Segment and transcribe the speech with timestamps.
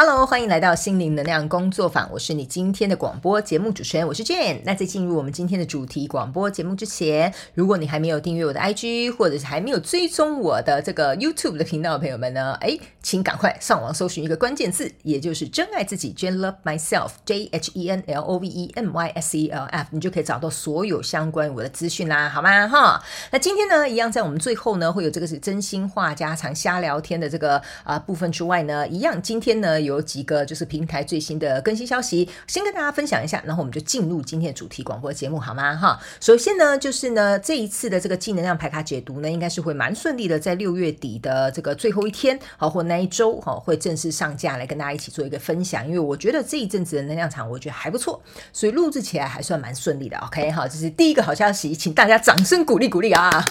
[0.00, 2.08] Hello，欢迎来到心灵能量工作坊。
[2.12, 4.60] 我是你今天的广播节目主持人，我是 Jane。
[4.64, 19.36] 那在进入我们今天的主题广播节目之前，如果你还没有订阅我的 IG，或者是还没有追踪我的这个 YouTube 的频道的朋友们呢，哎，请赶快上网搜寻一个关键字，也就是真爱自己，Jane Love Myself，J H E N L O V E M Y S
[19.36, 22.68] E L F，你就可以找到所有相关我的资讯啦，好吗？
[22.68, 29.87] 哈，那今天呢，一样在我们最后呢，会有这个是真心话家常瞎聊天的这个啊、部分之外呢，一样今天呢。
[29.88, 35.74] 有几个就是平台最新的更新消息，先跟大家分享一下，然后我们就进入今天的主题广播节目，好吗？
[35.74, 45.86] 哈，首先呢，就是呢这一次的这个技能量牌卡解读呢，应该是会蛮顺利的，在六月底的这个最后一天，好或那一周，哈，会正式上架来跟大家一起做一个分享。
[45.86, 48.20] 因为我觉得这一阵子的能量场，我觉得还不错，
[48.52, 50.18] 所以录制起来还算蛮顺利的。
[50.18, 53.44] OK，好，这是第一个好消息，请大家掌声鼓励鼓励啊！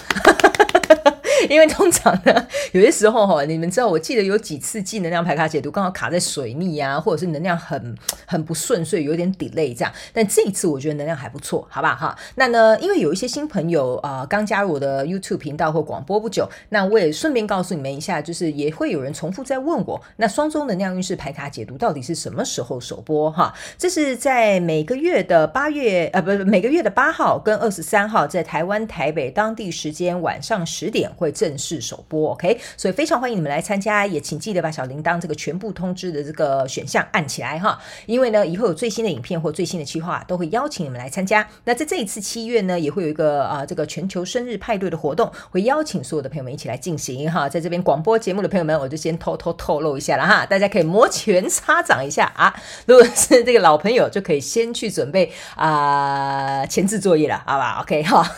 [1.49, 9.93] 因为通常呢，有些时候哈，你们知道，我记得有几次净能量排卡解读刚好卡在水逆啊，或者是能量很 很不顺，所以有点 delay 这样。
[10.13, 12.17] 但这一次我觉得能量还不错，好不好哈？
[12.35, 23.53] 那呢，因为有一些新朋友啊，刚加入我的 YouTube 频道或广播不久，那我也顺便告诉你们一下，就是也会有人重复在问我，那双周能量运势排卡解读到底是什么时候首播哈？
[23.77, 31.26] 这是在每个月的八月呃，不是每个月的八号跟二十三号，在台湾台北当地时间晚上十点会。
[31.31, 41.47] 正式首播，OK，所以非常欢迎你们来参加，也请记得把小铃铛这个全部通知的这个选项按起来哈，因为呢，以后有最新的影片或最新的计划，都会邀请你们来参加。
[41.65, 47.47] 那在这一次七月呢，也会有一个啊、呃、这个全球生日派对的活动，会邀请所有的朋友们一起来进行哈。
[47.49, 52.53] 在这边广播节目的朋友们，我就先偷偷透露一下了哈，大家可以摩拳擦掌一下啊。
[52.85, 58.35] 如果是这个老朋友，就可以先去准备啊、呃、前置作业了，好吧？OK 哈。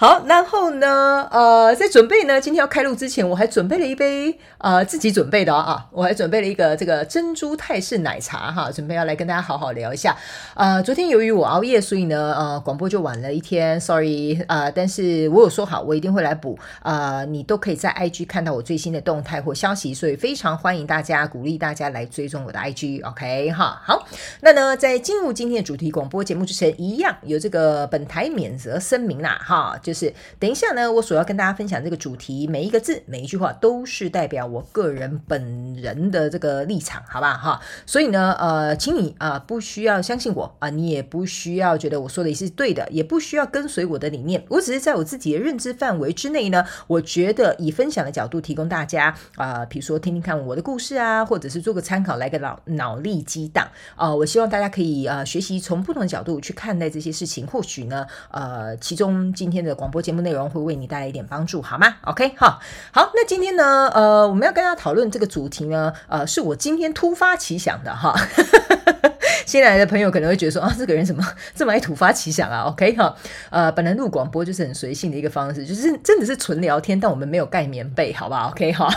[0.00, 10.16] 好，然后呢，呃，在准备呢，今天要开录之前，我还准备了一杯，呃，自己准备的啊，我还准备了一个这个珍珠泰式奶茶哈，准备要来跟大家好好聊一下。
[10.54, 24.06] 呃，昨天由于我熬夜，所以呢，呃，广播就晚了一天，sorry，呃，但是我有说好，我一定会来补，呃，你都可以在 IG 看到我最新的动态或消息，所以非常欢迎大家，鼓励大家来追踪我的 IG，OK 哈，好，
[24.42, 29.76] 那呢，在进入今天的主题广播节目之前，一样有这个本台免责声明啦，哈。
[29.88, 37.58] 就是等一下呢，我所要跟大家分享这个主题，每一个字、每一句话都是代表我个人本人的这个立场，好吧哈。
[37.86, 44.44] 所以呢，呃，请你啊、不需要相信我啊、你也不需要觉得我说的也是对的，也不需要跟随我的理念。
[44.50, 53.66] 我只是在我自己的认知范围之内呢，我觉得以分享的角度提供大家啊，比、如说听听看我的故事啊，或者是做个参考，来个脑脑力激荡
[53.96, 54.14] 啊。
[54.14, 59.77] 我希望大家可以啊、学习从不同的角度去看待这些事情，或许呢，呃，其中今天的。
[59.78, 62.58] 广播节目内容会为你带来一点帮助，好吗？OK，好，
[62.90, 68.12] 好，那今天呢，呃，我们要跟大家讨论这个主题呢，呃，是我今天突发奇想的哈。
[69.46, 71.24] 新来的朋友可能会觉得说啊，这个人怎么
[71.54, 73.14] 这么爱突发奇想啊？OK，哈，
[73.50, 78.88] 呃，本来录广播就是很随性的一个方式，就是真的是纯聊天，但我们没有盖棉被，好不好？OK，哈，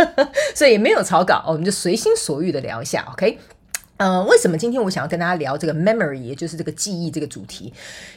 [0.54, 3.55] 所以也没有草稿，我们就随心所欲的聊一下，OK。
[3.98, 7.72] 呃，为什么今天我想要跟大家聊这个 memory，也就是这个记忆这个主题？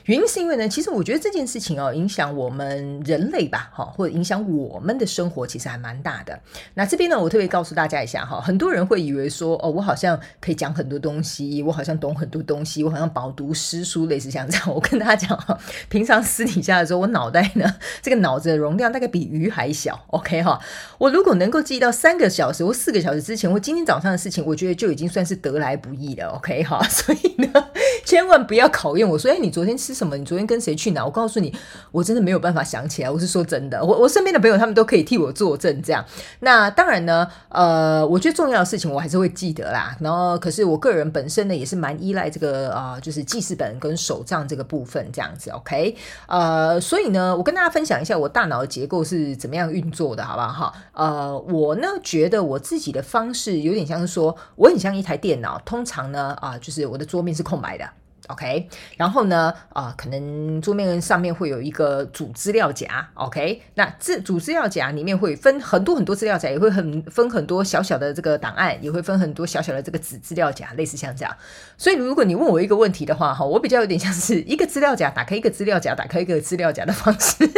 [0.06, 6.38] 原因是因为呢，其实我觉得这件事情哦，影响我们人类吧，哈，或者影响我们的生活，其实还蛮大的。
[6.73, 14.73] 那这边呢，我特别告诉大家一下哈，很多人会以为说，哦，我好像可以讲很多东西，我好像懂很多东西，我好像饱读诗书，类似像这样。
[14.73, 15.57] 我跟大家讲哈，
[15.88, 19.97] 平常私底下的时候，我脑袋呢，这个脑子的容量大概比鱼还小。
[20.07, 20.59] OK 哈，
[20.97, 25.69] 我如果能够记忆到三个小时或四个小时之前，我今天早上的事情，我觉得就已经算是得来。
[25.69, 26.63] 来不易的，OK？
[26.63, 27.69] 哈，所以呢，
[28.06, 30.17] 千万不要考验我说，哎，你昨天吃什么？
[30.17, 31.06] 你昨天跟谁去哪？
[31.06, 31.53] 我告诉你，
[31.91, 33.09] 我真的没有办法想起来。
[33.09, 36.03] 我是说真的，我我身边的朋友他们都可以替我作证，这样。
[36.39, 39.95] 那当然呢，呃，我觉得重要的事情我还是会记得啦。
[40.00, 45.95] 然后，可是我个人本身呢，也是蛮依赖这个啊、就是记事本跟手账这个部分，这样子，OK。
[46.28, 50.50] 呃，所以呢，我跟大家分享一下我大脑的结构是怎么样运作的，好不好？
[50.50, 55.59] 哈，呃，我呢觉得我自己的方式有点像是说，我很像一台电脑。
[55.65, 57.88] 通常呢，啊，就是我的桌面是空白来的。
[58.27, 71.36] OK，然后呢，啊、可能桌面上面会有一个主资料夹，OK，那这主资料夹里面会分很多很多资料夹，也会很分很多小小的这个档案，也会分很多小小的这个子资料夹，类似像这样。
[71.75, 77.50] 所以如果你问我一个问题的话，哈，我比较有点像是一个资料夹打开一个资料夹，打开一个资料夹的方式，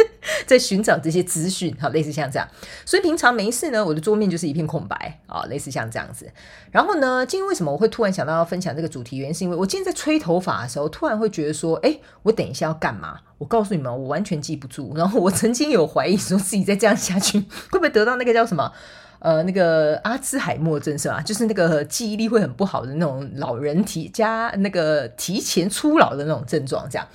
[0.46, 2.48] 在寻找这些资讯，哈，类似像这样。
[2.84, 6.30] 所以平常没事呢，我的桌面就是一片空白，啊，类似像这样子。
[6.70, 9.18] 然后呢，今天为什么我会突然想到要分享这个主题？
[9.18, 10.62] 原因是因为我今天在吹头发。
[10.62, 13.18] 的时候突然会觉得说，哎，我等一下要干嘛？
[13.38, 14.94] 我告诉你们，我完全记不住。
[14.96, 17.40] 然后我曾经有怀疑说，自己再这样下去，
[17.72, 18.72] 会不会得到那个叫什么？
[19.18, 21.20] 呃那个阿兹海默症是吧？
[21.20, 27.06] 就是那个记忆力会很不好的那种老人提加那个提前初老的那种症状这样。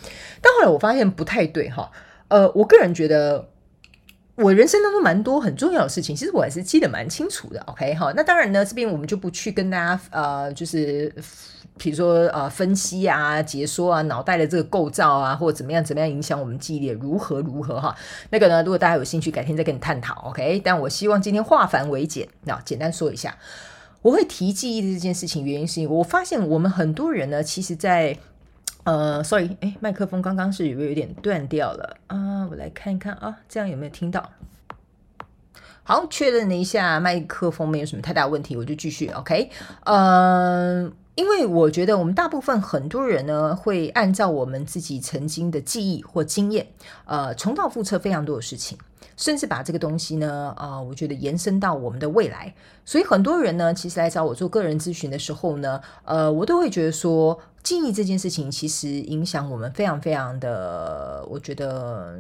[0.41, 1.91] 但后来我发现不太对哈，
[2.29, 3.49] 呃，我个人觉得。
[4.39, 7.59] 我人生当中蛮多很重要的事情，其实我还是记得蛮清楚的。
[7.61, 11.11] OK 哈，那当然呢，这边我们就不去跟大家呃，就是
[11.75, 17.95] 比如说呃分析啊、解说啊，脑袋的这个构造啊，或者怎么样怎么样影响我们记忆力如何如何哈。
[18.29, 20.13] 那个呢，如果大家有兴趣，改天再跟你探讨。
[20.29, 23.35] OK，但我希望今天化繁为简，那简单说一下，
[24.03, 28.15] 我会提记忆的这件事情，原因是因为我发现我们很多人呢，其实在。
[28.87, 32.47] 呃，sorry，哎，麦克风刚刚是有没有有点断掉了啊？
[32.49, 34.29] 我来看一看啊，这样有没有听到？
[35.83, 39.09] 好，确认了一下麦克风没有什么太大问题，我就继续。
[39.09, 39.49] OK，
[39.83, 46.67] 呃，因为我觉得我们大部分很多人呢，会按照我们自己曾经的记忆或经验，
[47.03, 48.77] 呃，重蹈覆辙非常多的事情。
[49.17, 52.53] 甚至把这个东西呢，啊、呃，我觉得延伸到我们的未来。
[52.85, 62.17] 所以很多人呢，其实来找我做个人咨询的时候呢，呃，我都会觉得说，记忆这件事情其实影响我们非常非常的，我觉得。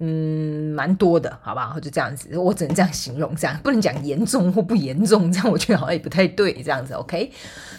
[0.00, 1.80] 嗯，蛮多的，好不好？
[1.80, 7.32] 就这样子，我只能这样形容，这样不能讲严重或不严重，这样我觉得好像也不太对，这样子，OK？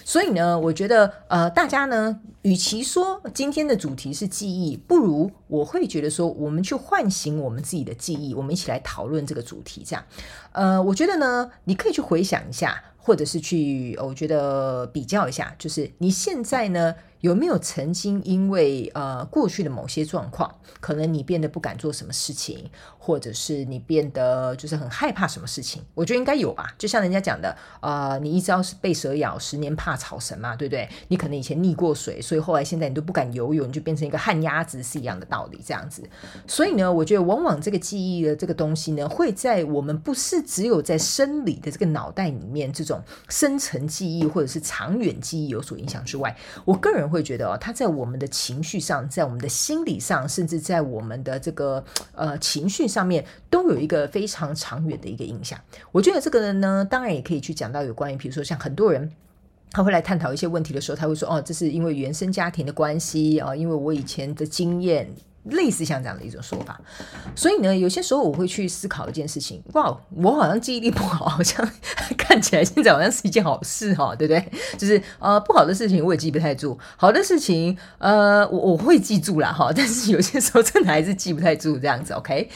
[0.04, 10.04] 所以呢，我觉得呃，大家呢，与其说今天的主题是记忆，不如我会觉得说，我们去唤醒我们自己的记忆，我们一起来讨论这个主题，这样。
[10.52, 16.94] 呃，我觉得呢，你可以去回想一下，或者是去，我觉得比较一下，就是你现在呢。
[17.22, 25.82] 有没有曾经因为呃过去的某些状况，可能你变得不敢做什么事情，或者是你变得就是很害怕什么事情？
[25.94, 26.74] 我觉得应该有吧。
[26.78, 30.88] 就像人家讲的，呃，你一朝是被蛇咬，十年怕草绳嘛，对不对？
[31.10, 35.62] 你可能以前溺过水，所以后来现在你都不敢游泳，你就变成一个旱鸭子，是一样的道理。
[35.66, 36.02] 这样子，
[36.48, 46.34] 所以呢，我觉得往往这个记忆的这个东西呢，会在我们不是只有在生理的这个脑袋里面这种深层记忆或者是长远记忆有所影响之外，
[46.64, 47.09] 我个人。
[47.10, 51.84] 会觉得哦，他在我们的情绪上，在我们的心理上，甚至在我们的这个
[52.14, 55.60] 呃情绪上面，都有一个非常长远的一个影响。
[55.92, 59.12] 我觉得这个人呢，当然也可以去讲到有关于，比如说像很多人
[59.72, 65.10] 他会来探讨一些问题的时候，他会说哦，这是因为原生家庭的关系啊，因为我以前的经验。
[65.44, 66.80] 类似像这样的一种说法，
[67.36, 69.64] 所以呢，有些时候我会去思考一件事情。
[69.74, 71.68] 哇，我好像记忆力不好，好像
[72.18, 74.52] 看起来现在好像是一件好事哈，对不对？
[74.78, 79.72] 就是呃，不好的事情我也记不太住，好的事情呃，我我会记住了哈。
[79.76, 82.14] 但是有些时候真的还是记不太住这样子。
[82.14, 82.50] OK，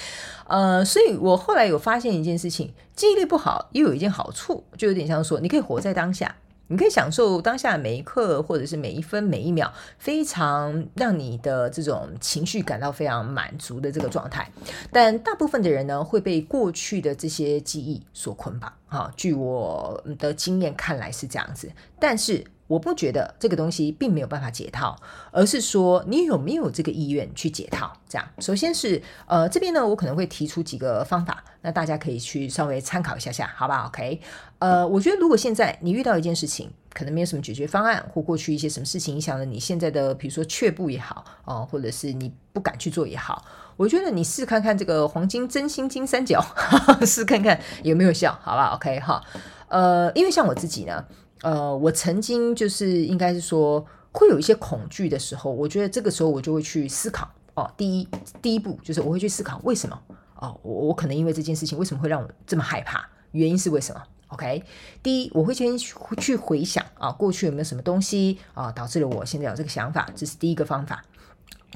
[0.47, 6.35] 呃，所以我后来有发现一件事情，记忆力不好又有一件好处，就有点像说，你可以活在当下。
[6.68, 14.50] 你可以享受当下每一刻，或者是每一分每一秒，非常让你的这种情绪感到非常满足的这个状态。
[14.92, 18.71] 但大部分的人呢，会被过去的这些记忆所捆绑。
[18.88, 21.71] 哈，据我的经验看来是这样子。
[22.00, 24.95] 但是我不觉得这个东西并没有办法解套，
[25.31, 27.92] 而是说你有没有这个意愿去解套。
[28.07, 34.21] 这样，首先是呃这边呢，我可能会提出几个方法，那大家可以去稍微参考一下下，好不好？OK。
[34.60, 43.44] 呃，我觉得如果现在你遇到一件事情，可能没有什么解决方案，或过去一些什么事情影响了你现在的，比如说却步也好，哦、或者是你不敢去做也好，
[43.75, 46.42] 我觉得你试看看这个黄金真心金三角，
[47.06, 49.21] 试看看有没有效，好吧？OK 哈，
[49.68, 51.04] 呃，因为像我自己呢，
[51.44, 58.07] 呃，我曾经就是应该是说会有一些恐惧的时候，我觉得这个时候我就会去思考哦，第一
[58.42, 60.02] 第一步就是我会去思考为什么
[60.38, 64.64] 哦，我我可能因为这件事情为什么会让我这么害怕，原因是为什么？OK，
[65.04, 71.04] 第一，我会先去回想啊，过去有没有什么东西啊，导致了我现在有这个想法，这是第一个方法。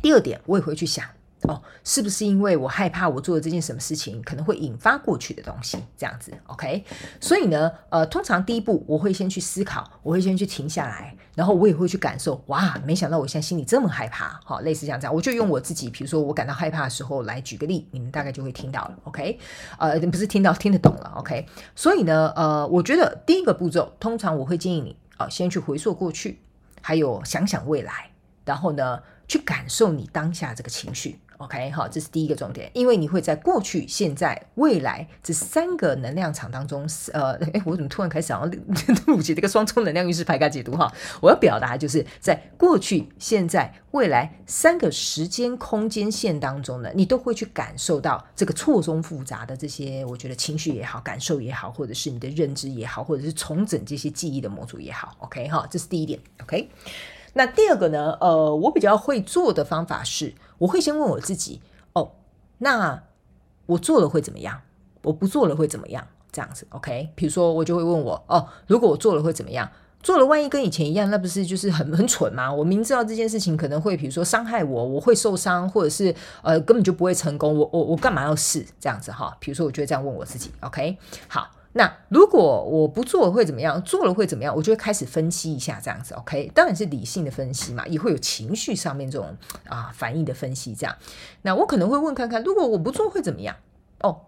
[0.02, 1.06] 第二点，我也会去想。
[1.44, 5.78] 哦，是不是因为我害怕我做的这件什么事情可能会引发过去的东西？
[5.96, 6.84] 这样子，OK？
[7.22, 12.44] 所以呢，呃，通常第一步我会先去思考，我会先去停下来，然后我也会去感受。
[12.48, 14.40] 哇，没想到我现在心里这么害怕。
[14.44, 19.40] 好，类似像这样，我就用我自己，比如说我感到害怕的时候来举个例，你们大概就会听到了，OK？
[19.78, 21.46] 呃，不是听到，听得懂了，OK？
[21.76, 26.42] 所以呢，呃，我觉得第一个步骤，通常我会建议你啊，呃，先去回溯过去，
[26.82, 28.10] 还有想想未来，
[28.44, 31.20] 然后呢，去感受你当下这个情绪。
[31.38, 38.48] OK，好，这是第一个重点，因为你会在过去、现在、未来这三个能量场当中，呃， 诶，我怎么突然开始想要
[39.06, 40.92] 录 起这个双重能量运势牌卡解读哈？
[41.22, 55.16] 我要表达就是在过去、现在、未来三个时间空间线当中呢，你都会去感受到这个错综复杂的这些，我觉得情绪也好、感受也好，或者是你的认知也好，或者是重整这些记忆的模组也好。
[55.20, 56.20] OK，哈，这是第一点。
[56.42, 56.68] OK。
[57.38, 58.18] 那第二个呢？
[58.20, 61.62] 呃，我比较会做的方法是，我会先问我自己：
[61.94, 62.14] 哦，
[62.58, 63.04] 那
[63.68, 64.62] 我做了会怎么样？
[65.04, 66.08] 我不做了会怎么样？
[66.32, 67.12] 这样子，OK？
[67.14, 69.70] 比如说我就会问我，哦，如果我做了会怎么样？
[70.02, 72.52] 做了万一跟以前一样，那不是就是很很蠢吗？
[72.54, 79.38] 我明知道这件事情可能会，比如说伤害我，我会受伤，或者是呃根本就不会成功，我我我干嘛要试这样子哈？
[79.40, 80.98] 比如说我就会这样问我自己，OK？
[81.28, 81.52] 好。
[81.78, 83.80] 那如果我不做会怎么样？
[83.84, 84.56] 做了会怎么样？
[84.56, 86.52] 我就会开始分析一下，这样子，OK？
[86.56, 89.38] 当然是理性的分析嘛，也会有情绪上面这种
[89.70, 90.74] 啊反应的分析。
[90.74, 90.96] 这样，
[91.44, 93.56] 那我可能会问看看，如果我不做会怎么样？
[94.02, 94.22] 哦，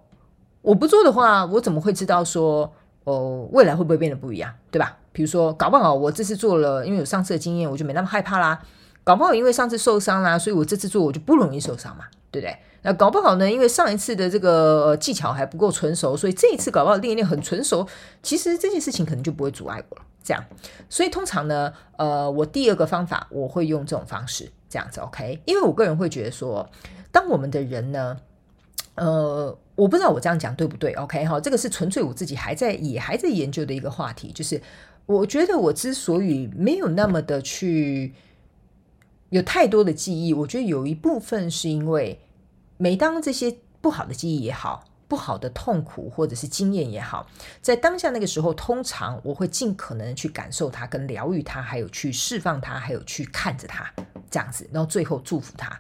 [0.62, 2.72] 我不做的话，我怎么会知道说
[3.06, 4.54] 哦未来会不会变得不一样？
[4.70, 5.00] 对吧？
[5.12, 8.62] 比如说，搞不好我这次做了，因为有上次的经验，我就没那么害怕啦。
[9.04, 12.56] 搞不好因为上次受伤啦，所以我这次做我就不容易受伤嘛，对不对？
[12.82, 17.88] 那搞不好呢，因为上一次的这个技巧还不够纯熟，所以这一次搞不好练一练很纯熟，
[18.24, 20.04] 其实这件事情可能就不会阻碍我了。
[20.24, 20.46] 这样，
[20.90, 25.42] 所以通常呢，呃，我第二个方法我会用这种方式，这样子，OK？
[25.46, 26.70] 因为我个人会觉得说，
[27.12, 28.16] 当我们的人呢，
[28.96, 31.26] 呃，我不知道我这样讲对不对，OK？
[31.26, 34.62] 哈，这个是纯粹我自己还在也还在研究的一个话题，就是
[35.08, 38.14] 我觉得我之所以没有那么的去
[39.32, 42.20] 有太多的记忆，我觉得有一部分是因为。
[42.82, 47.28] 每当这些不好的记忆也好，不好的痛苦或者是经验也好，
[47.62, 53.92] 在当下那个时候，通常我会尽可能去感受它、跟疗愈它，还有去释放它，还有去看着它，
[54.32, 55.78] 这样子，然后最后祝福它。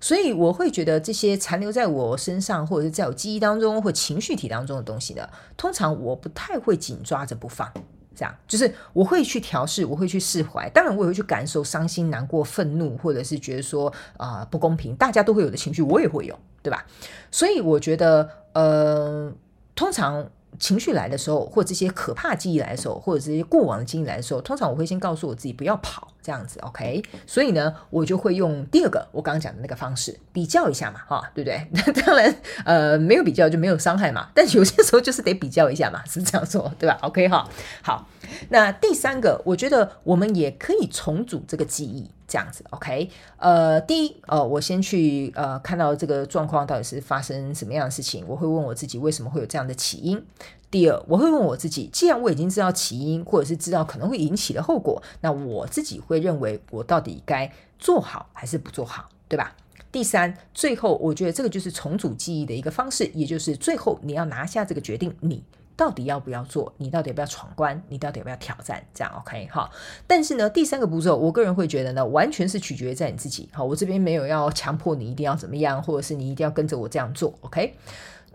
[0.00, 7.72] 所以我会觉得这些残留在我身上，或者是在我记忆当中或情绪体当中的东西呢，通常我不太会紧抓着不放。
[8.16, 10.68] 这样就是我会去调试，我会去释怀。
[10.70, 14.96] 当然，我也会去感受伤心、难过、愤怒，或者是觉得说啊、不公平。
[14.96, 16.86] 大家都会有的情绪，我也会有，对吧？
[17.30, 19.32] 所以我觉得，呃，
[19.74, 20.28] 通常。
[20.58, 27.02] 情绪来的时候，或这些可怕记忆来的时候，或者这些过往的经历来的时候，通常我会先告诉我自己不要跑，这样子，OK？
[27.26, 31.66] 所以呢，我就会用第二个我刚刚讲的那个方式比较一下嘛，哈，对不对？
[31.72, 37.48] 那当然，呃，没有比较就没有伤害嘛，但有些时候就是得比较一下嘛，是这样说，对吧？OK 哈，
[37.82, 38.08] 好。
[38.48, 42.10] 那第三个，我觉得我们也可以重组这个记忆。
[42.28, 50.22] 这样子，OK，呃，第一，呃，我先去呃看到这个状况到底是发生什么样的事情，我会问我自己为什么会有这样的起因。
[50.70, 59.54] 第二，我会问我自己，既然我已经知道起因，或者是知道可能会引起的后果，那我自己会认为我到底该做好还是不做好，对吧？
[59.92, 65.42] 第三，最后我觉得这个就是重组记忆的一个方式，也就是最后你要拿下这个决定，你。
[65.76, 66.72] 到底要不要做？
[66.78, 67.82] 你到底要不要闯关？
[67.88, 68.82] 你到底要不要挑战？
[68.94, 69.70] 这样 OK 哈。
[70.06, 73.48] 但是呢，第三个步骤，我个人会觉得呢，完全是取决于在你自己。
[73.52, 77.34] 好，我这边没有要强迫你一定要怎么样，或者是你一定要跟着我这样做。
[77.42, 77.76] OK。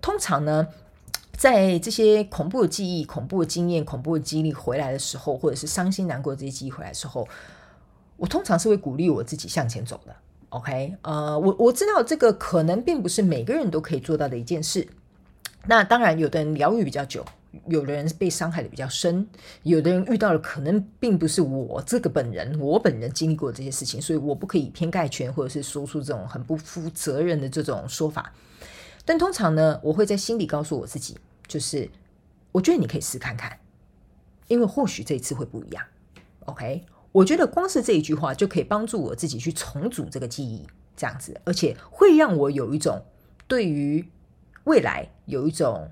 [0.01, 0.67] 通常呢，
[1.35, 7.27] 在这些恐怖的记忆、恐怖的经验、恐怖的经历回来的时候，或者是伤心难过这些记忆回来的时候，
[8.17, 10.15] 我通常是会鼓励我自己向前走的。
[10.49, 14.87] OK，呃，我我知道这个可能并不是每个人都可以做到的一件事。
[15.67, 17.23] 那当然，有的人疗愈比较久，
[17.67, 19.27] 有的人被伤害的比较深，
[19.61, 28.33] 有的人遇到的可能并不是我这个本人，我本人经历过这些事情，所以我不可以以偏概全，或者是说出这种很不负责任的这种说法。
[29.05, 31.15] 但通常呢，我会在心里告诉我自己，
[31.47, 31.87] 就是
[32.51, 33.59] 我觉得你可以试看看，
[34.47, 35.85] 因为或许这一次会不一样。
[36.45, 40.65] OK，我觉得光是这一句话就可以帮助我自己去重组这个记忆，
[40.97, 43.05] 这样子，而且会让我有一种
[43.47, 44.03] 对于。
[44.65, 45.89] 未来有一种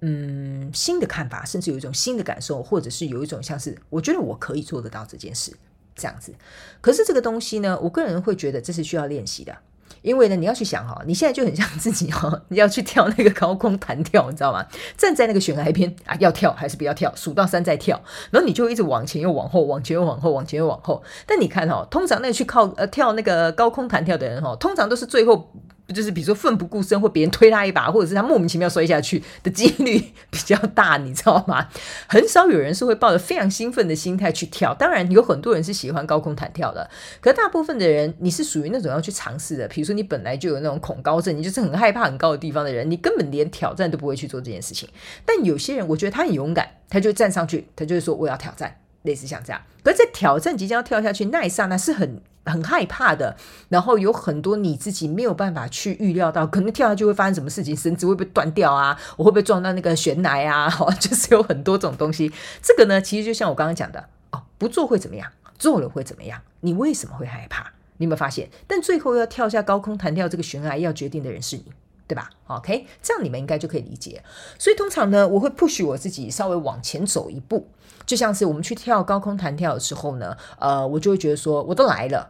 [0.00, 5.52] 嗯新的看法，甚至有一种新的感受，或者是有一种像是我觉得我可以做得到这件事
[5.94, 6.34] 这样子。
[6.80, 9.56] 可是这个东西呢，我个人会觉得这是需要练习的，
[10.02, 14.66] 因为呢，你要去想哈，你现在就很像自己哈，你要去跳那个高空弹跳，你知道吗？
[14.96, 17.14] 站在那个悬崖边啊，要跳还是不要跳？
[17.14, 21.02] 数到三再跳，然后你就一直往前又往后，往前又往后，往前又往后。
[21.26, 25.52] 但你看哈，通常那个去靠呃跳那个高空弹跳的人哈，通常都是最后。
[25.88, 29.98] 就是比如说奋不顾身，或别人推他一把，或者是他莫名其妙摔下去的几率
[30.30, 31.68] 比较大，你知道吗？
[32.08, 34.74] 很少有人是会抱着非常兴奋的心态去跳。
[34.74, 36.88] 当然，有很多人是喜欢高空弹跳的，
[37.20, 39.68] 可大部分的人，你是属于那种要去尝试的。
[39.68, 44.88] 比如说，你本来就有那种恐高症，你就是很害怕很高的地方的人，你根本连挑战都不会去做这件事情。
[45.26, 48.78] 但有些人，我觉得他很勇敢，他就站上去，他就会说我要挑战。
[49.02, 53.36] 类似像这样，可是在挑战即将要跳下去那一刹那是很很害怕的，
[53.68, 58.98] 然后有很多你自己没有办法去预料到，可能跳下去会发生什么事情，绳子会不会断掉啊？
[59.16, 60.68] 我会不会撞到那个悬崖啊？
[60.98, 62.32] 就是有很多种东西。
[62.60, 65.30] 这个呢，其实就像我刚刚讲的哦，不做会怎么样？
[65.58, 66.40] 做了会怎么样？
[66.60, 67.72] 你为什么会害怕？
[67.98, 68.48] 你有没有发现？
[68.66, 71.64] 但最后要跳下高空弹跳这个悬崖，要决定的人是你。
[72.08, 74.22] 对吧？OK，这样你们应该就可以理解。
[74.58, 77.66] 所以通常呢，我会 push 我自己稍微往前走一步，
[78.06, 82.28] 就像是我们去跳高空弹跳的时候呢，呃，我就会觉得说，我都来了，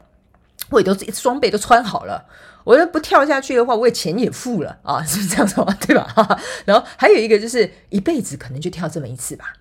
[0.70, 2.26] 我也都装备都穿好了，
[2.64, 5.76] 我要不跳下去的话，我也钱也付了啊，是 不是这样子吗？
[5.80, 6.40] 对吧？
[6.64, 9.54] 然后还有一个就是一辈子可能就跳这么一次吧，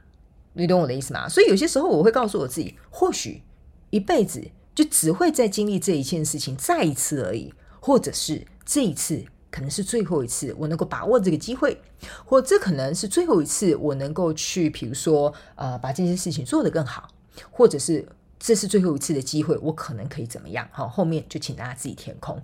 [0.53, 1.27] 你懂我的意思吗？
[1.29, 3.43] 所以有些时候我会告诉我自己，或许
[3.89, 4.41] 一辈子
[4.75, 11.79] 就只会再经历这一件事情再一次而已，或者是这一次可能是最后一次，我能够把握这个机会，
[12.25, 17.09] 或这可能是最后一次我能够去，比如说呃，把这件事情做得更好，
[17.51, 18.07] 或者是。
[18.43, 20.67] 这是最后一次的机会，我可能可以怎么样？
[20.71, 22.41] 好，后面就请大家自己填空。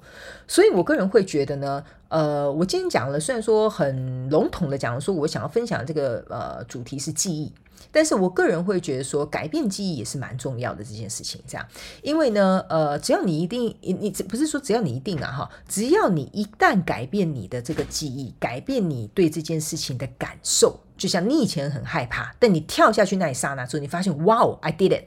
[0.48, 7.52] 所以我个人会觉得呢，呃，我今天讲了，虽然说很笼统的讲说，我想要分享这个呃主题是记忆，
[7.92, 11.42] 但是我个人会觉得说，改变记忆也是蛮重要的这件事情。
[11.48, 11.68] 这样，
[12.04, 25.06] 因为呢，呃，只要你一定，你你不是说只要你一定啊哈，只要你一旦改变你的这个记忆，改变你对这件事情的感受，就像你以前很害怕，但你跳下去那一刹那之后，你发现，哇哦，I did it。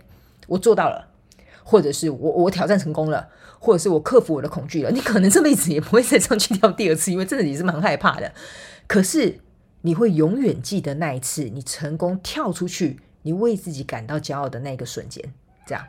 [0.50, 1.08] 我做到了，
[1.62, 3.28] 或者是我我挑战成功了，
[3.60, 4.90] 或者是我克服我的恐惧了。
[4.90, 8.32] 你可能这辈子也不会再上去跳第二次，因为真的也是蛮害怕的。
[8.88, 9.38] 可是
[9.82, 15.24] 你会永远记得那一次你成功跳出去，你为自己感到骄傲的那个瞬间。
[15.64, 15.84] 这样，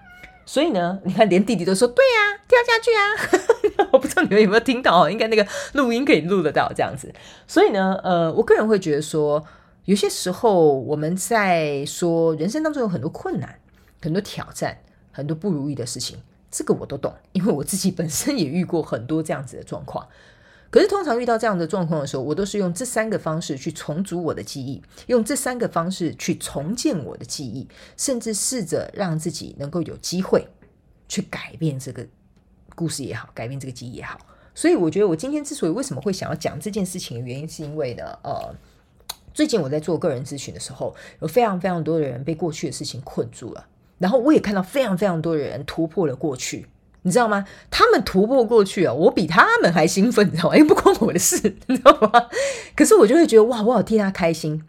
[0.46, 3.90] 所以呢，你看连弟弟都说对呀、啊，跳下去啊！
[3.92, 7.12] 我不知道你们有没有听到哦，应该那个录音可以录得到这样子。
[7.48, 9.44] 所以呢，呃，我个人会觉得说，
[9.86, 13.58] 有些时候我们在说人生当中有很多困难。
[14.02, 14.78] 很多挑战，
[15.12, 16.18] 很多不如意的事情，
[16.50, 20.08] 这个我都懂， 因为我自己本身也遇过很多这样子的状况。
[20.70, 27.68] 可是通常遇到这样的状况的时候，我都是用这三个方式去重组我的记忆，用这三个方式去重建我的记忆，
[27.98, 30.48] 甚至试着让自己能够有机会
[31.10, 32.08] 去改变这个
[32.74, 34.18] 故事也好，改变这个记忆也好。
[34.56, 38.56] 所以我觉得我今天之所以为什么会想要讲这件事情的原因，是因为呢，呃，
[39.34, 43.68] 最近我在做个人咨询的时候，有非常非常多的人被过去的事情困住了。
[44.02, 46.66] 然后我也看到非常非常多的人突破了过去，
[47.04, 47.46] 你知道吗？
[47.70, 50.56] 他们突破过去啊，我比他们还兴奋，你知道吗？
[50.56, 52.28] 因为不关我的事，你知道吗？
[52.76, 54.64] 可是我就会觉得哇，我好替他开心，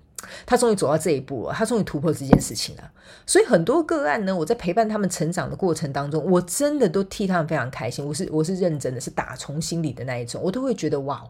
[0.45, 2.91] 他终于走到这一步了，他终于突破这件事情了。
[3.27, 8.07] 所以很多个案呢，我在陪伴他们成长的过程当中，我真的都替他们非常开心。
[8.07, 11.23] 我是我是认真的，是打从心里的那一种，我都会觉得哇，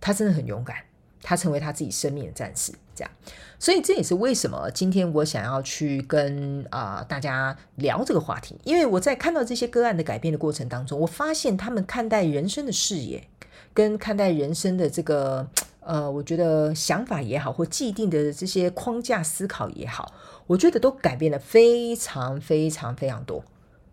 [0.00, 0.76] 他真的很勇敢。
[1.22, 3.10] 他成为他自己生命的战士，这样，
[3.58, 13.26] 所以这也是为什么今天我想要去跟啊、大家聊这个话题，因为我在看到这些个案的改变的过程当中，我发现他们看待人生的视野
[13.72, 15.48] 跟看待人生的这个
[15.80, 20.12] 呃，我觉得想法也好，或既定的这些框架思考也好，
[20.46, 23.44] 我觉得都改变了非常非常非常多，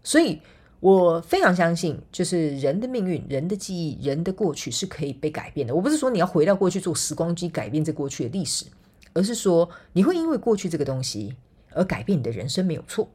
[0.04, 0.40] 所以。
[0.80, 5.74] 我非常相信，就是人的命运、人的记忆、人的过去是可以被改变的。
[5.74, 8.66] 我不是说你要回到过去做时光机改变这过去的历史，
[9.14, 11.36] 而是说你会因为过去这个东西
[11.72, 13.10] 而改变你的人生，没有错。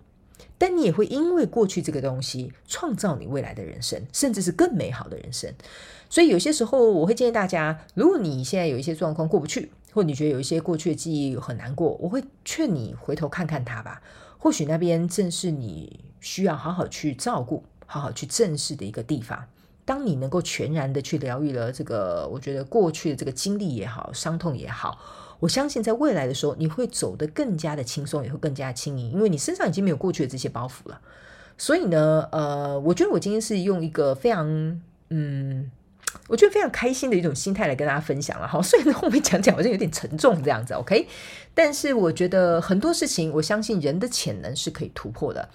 [0.57, 5.53] 但你也会因为过去这个东西创造你未来的人生，甚至是更美好的人生。
[6.09, 14.01] 所以有些时候，我会建议大家，如果你现在有一些状况过不去，或你觉得有一些过去的记忆很难过，我会劝你回头看看它吧。
[14.39, 19.45] 或许那边正是你需要好好去照顾、好好去正视的一个地方。
[19.85, 24.99] 当你能够全然的去疗愈了这个，我觉得过去的这个经历也好、伤痛也好，
[25.41, 31.01] 我相信在未来的时候，你会走得更加的轻松，也会更加轻盈，因为你身上已经没有过去的这些包袱了。
[31.57, 35.71] 所以呢，呃，我觉得我今天是用一个非常，嗯。
[36.27, 41.07] 我觉得非常开心的一种心态来跟大家分享了哈， 虽然后面讲讲好像有点沉重这样子，OK，
[41.53, 45.51] 但是我觉得很多事情，我相信人的潜能是可以突破的，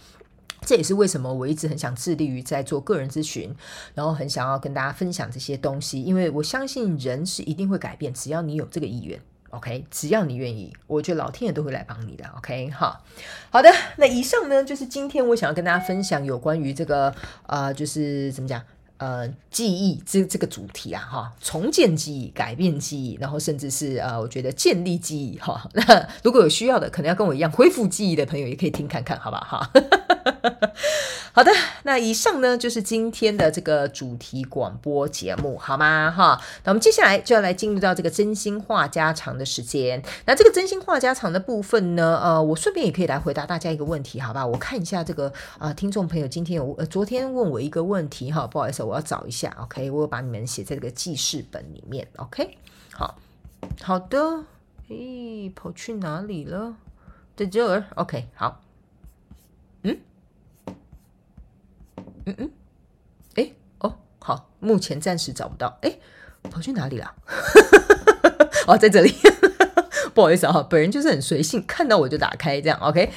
[0.61, 3.55] 这也是为什么我一直很想致力于在做个人咨询，
[3.95, 9.19] 然后很想要跟大家分享这些东西，因为我相信人是一定会改变，只要你有这个意愿
[9.53, 13.01] ，OK，只要你愿意，我觉得老天爷都会来帮你的，OK，哈，
[13.49, 17.13] 好的，那以上呢就是今天我想要跟大家分享有关于这个
[17.47, 18.61] 呃，就是怎么讲。
[18.97, 25.67] 呃，记忆这这个主题啊，哈，重建记忆、改变记忆，然后甚至是呃，我觉得建立记忆，哈。
[25.73, 29.59] 那如果有需要的，可能要跟我一样恢复记忆的朋友，也可以听看看，好不好？
[29.59, 29.71] 哈。
[31.33, 31.51] 好的，
[31.83, 36.11] 那以上呢就是今天的这个主题广播节目，好吗？
[36.15, 40.01] 哈，那我们接下来就要来进入到这个真心话家常的时间。
[40.25, 44.45] 那这个真心话家常的部分呢，呃，我顺便也可以来回答大家一个问题，好吧？
[44.45, 52.57] 我看一下这个啊、呃，听众朋友今天有呃，昨天问我一个问题，哈，不好意思，我要找一下，OK，我有把你们写在这个记事本里面，OK，
[52.91, 53.17] 好，
[53.81, 54.43] 好的，
[54.87, 56.75] 咦，跑去哪里了？
[57.35, 58.61] 在这儿，OK，好，
[59.81, 59.97] 嗯。
[62.25, 62.51] 嗯嗯，
[63.35, 65.77] 哎哦，好，目前暂时找不到。
[65.81, 65.97] 哎，
[66.49, 67.15] 跑去哪里了？
[68.67, 69.13] 哦，在这里。
[70.13, 72.77] 不好意思啊，本人就是很随性，看到我就打开这样。
[72.79, 73.11] OK，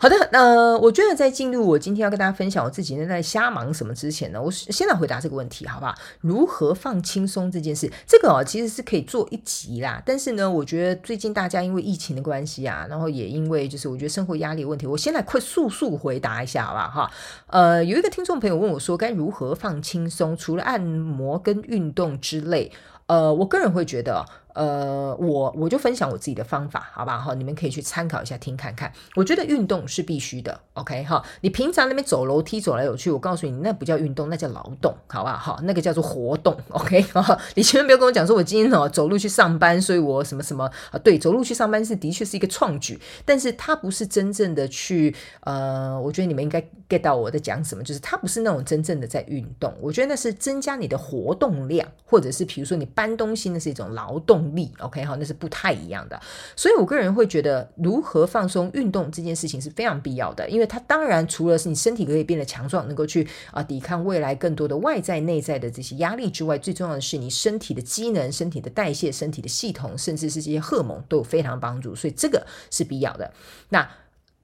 [0.00, 5.92] 好的，那、呃、我觉得在进入我今天要跟大家分享我自己正在瞎忙什么之前呢，我先来回答这个问题，好不好？
[6.20, 10.00] 如何放轻松这件事，这个哦其实是可以做一集啦。
[10.06, 16.88] 但是呢，我觉得最近大家因为疫情的关系啊，然后也因为就是我觉得生活压力问题，我先来快速速回答一下，好不好？
[16.88, 17.10] 哈，
[17.48, 20.36] 呃，有一个听众朋友问我说，该如何放轻松？
[20.36, 22.70] 除了按摩跟运动之类，
[23.06, 24.24] 呃，我个人会觉得。
[24.54, 27.30] 呃，我我就分享我自己的方法，好吧好？
[27.30, 28.92] 哈，你们可以去参考一下，听看看。
[29.14, 31.24] 我觉得运动是必须的，OK 哈。
[31.42, 35.36] 你平常那边走楼梯走来走去，我告诉你，那不叫运动，那叫劳动，好不好？
[35.36, 37.38] 哈，那个叫做活动，OK 哈。
[37.54, 40.98] 你千万不要跟我讲说，我今天哦走路去上班，所以我什么什么啊？
[41.04, 49.72] 对，走路去上班是的确是一个创举，但是它不是真正的去呃，我觉得你们应该 get 到我在讲什么，就是它不是那种真正的在运动。
[49.80, 54.37] 我觉得那是增加你的活动量，或者是比如说你搬东西，那是一种劳动。
[54.38, 56.20] 动力 OK 好，那是不太一样的，
[56.54, 73.32] 所以我个人会觉得，如何放松运动这件事情是非常必要的，因为它当然除了是你身体可以变得强壮，能够去啊抵抗未来更多的外在内在的这些压力之外，最重要的是你身体的机能、身体的代谢、身体的系统，甚至是这些荷尔蒙都有非常帮助，所以这个是必要的。
[73.70, 73.90] 那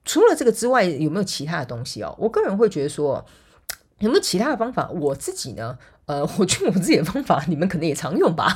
[0.05, 2.15] 除了这个之外，有没有其他的东西哦？
[2.19, 3.25] 我个人会觉得说，
[4.01, 4.91] 有没有其他的方法？
[4.91, 8.55] 我自己呢，呃，我觉得我自己的方法，你们可能也常用吧。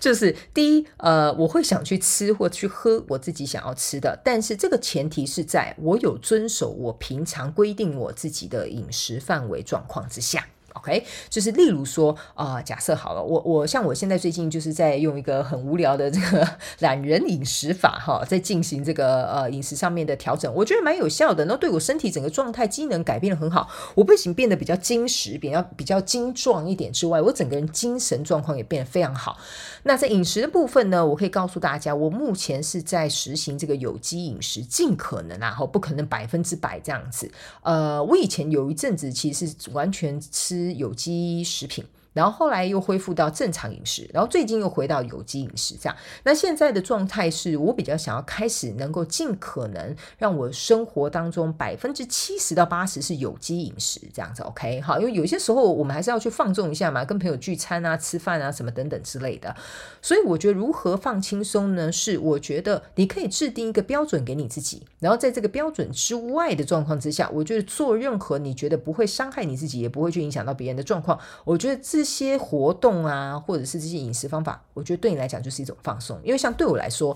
[0.00, 10.46] 就是第一，呃，我会想去吃或去喝我自己想要吃的，但是这个前提是在我有遵守我平常规定我自己的饮食范围状况之下。
[10.74, 29.38] OK，就是例如说啊、假设好了，我我像我现在最近就是在用一个很无聊的这个懒人饮食法哈，在进行这个呃饮食上面的调整，我觉得蛮有效的，那对我身体整个状态机能改变得很好，我不仅变得比较精实，比较比较精壮一点之外，我整个人精神状况也变得非常好。
[29.82, 37.30] 那在饮食的部分呢，我可以告诉大家，我目前是在实行这个有机饮食，尽可能啊，后，不可能百分之百这样子。
[37.62, 41.84] 呃，我以前有一阵子其实是完全吃有机食品。
[42.12, 45.96] 然后后来又恢复到正常饮食，然后最近又回到有机饮食这样。
[46.24, 54.80] 那现在的状态是我比较想要开始能够尽可能让我生活当中百分之七十到八十是有机饮食这样子，OK？
[54.80, 59.54] 好，因为有些时候我们还是要去放纵一下嘛，跟朋友聚餐啊、吃饭啊什么等等之类的。
[60.02, 61.90] 所以我觉得如何放轻松呢？
[61.92, 76.18] 是我觉得你可以制定一个标准给你自己，然后在这个标准之外的状况之下，我觉得做任何你觉得不会伤害你自己，也不会去影响到别人的状况，我觉得自这些活动啊，或者是这些饮食方法，我觉得对你来讲就是一种放松。
[76.24, 77.14] 因为像对我来说，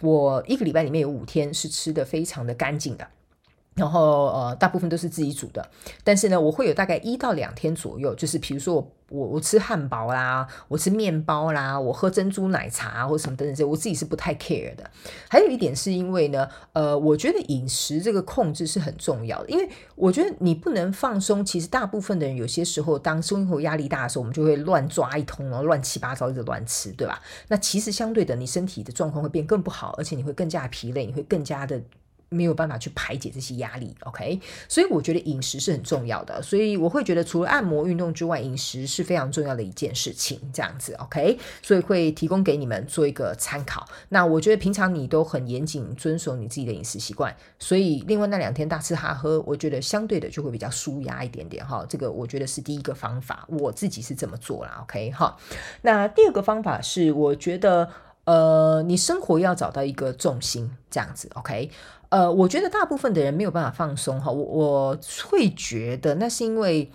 [0.00, 3.06] 我一个礼拜里面有五天是吃的非常的干净的。
[3.74, 5.66] 然后呃，大部分都是自己煮的，
[6.04, 14.90] 但是呢，我会有大概一到两天左右，就是比如说我我我吃汉堡啦，我吃面包啦，我喝珍珠奶茶或什么等等这些，我自己是不太 care 的。
[15.28, 21.42] 还有一点是因为呢，呃，我觉得饮食这个控制是很重要的，因为我觉得你不能放松。
[21.42, 27.20] 其实大部分的人有些时候当生活压力大的时候，我们就会乱抓一通，然后乱七八糟一直乱吃，对吧？
[27.48, 31.80] 那其实相对的，你身体的状况会变更不好，而且你会更加疲累，你会更加的。
[32.32, 34.40] 没有办法去排解这些压力，OK？
[34.68, 41.38] 所以我觉得饮食是很重要的，所以我会觉得除了按摩运动之外，饮食是非常重要的一件事情，这样子，OK？
[41.62, 43.86] 所以会提供给你们做一个参考。
[44.08, 51.84] 那我觉得平常你都很严谨遵守你自己的饮食习惯，所以另外那两天大吃大喝，我觉得相对的就会比较舒压一点点哈。
[51.88, 55.10] 这个我觉得是第一个方法，我自己是这么做了，OK？
[55.12, 55.36] 哈，
[55.82, 57.88] 那第二个方法是我觉得
[58.24, 61.70] 呃，你生活要找到一个重心，这样子，OK？
[62.12, 64.98] 呃，我觉得大部分的人没有办法放松哈，我我
[65.30, 66.92] 会觉得那是因为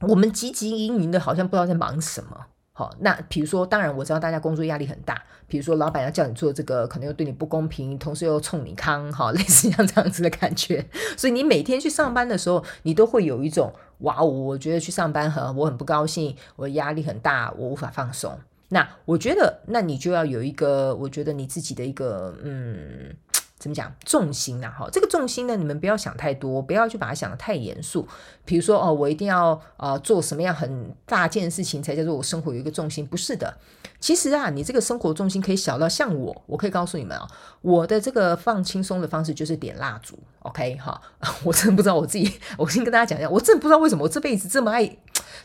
[0.00, 2.46] 我们汲汲营营的，好像不知道在忙什么。
[2.72, 10.84] 好，那比如说，当然我知道大家工作压力很大，比如说老板要叫你做这个，可能又对你不公平，同时又冲你康，哈， 类似像这样子的感觉。
[11.16, 18.36] 所以你每天去上班的时候，你都会有一种哇，我觉得去上班很我很不高兴，我压力很大，我无法放松。
[18.70, 23.14] 那我觉得，那你就要有一个，我觉得你自己的一个，嗯。
[23.62, 24.68] 怎么讲重心呢？
[24.76, 28.04] 哈，这个重心呢，你们不要想太多，不要去把它想得太严肃。
[28.44, 33.06] 比如说哦，我一定要呃做什么样很大件事情才叫做我生活有一个重心？
[33.06, 33.56] 不是的，
[34.00, 37.24] 其实啊，你这个生活重心可以小到像我，我可以告诉你们啊，
[37.60, 40.18] 我的这个放轻松的方式就是点蜡烛。
[40.40, 41.00] OK 哈，
[41.46, 44.96] 我真不知道我自己，我先跟大家讲一下，我真不知道为什么我这辈子这么爱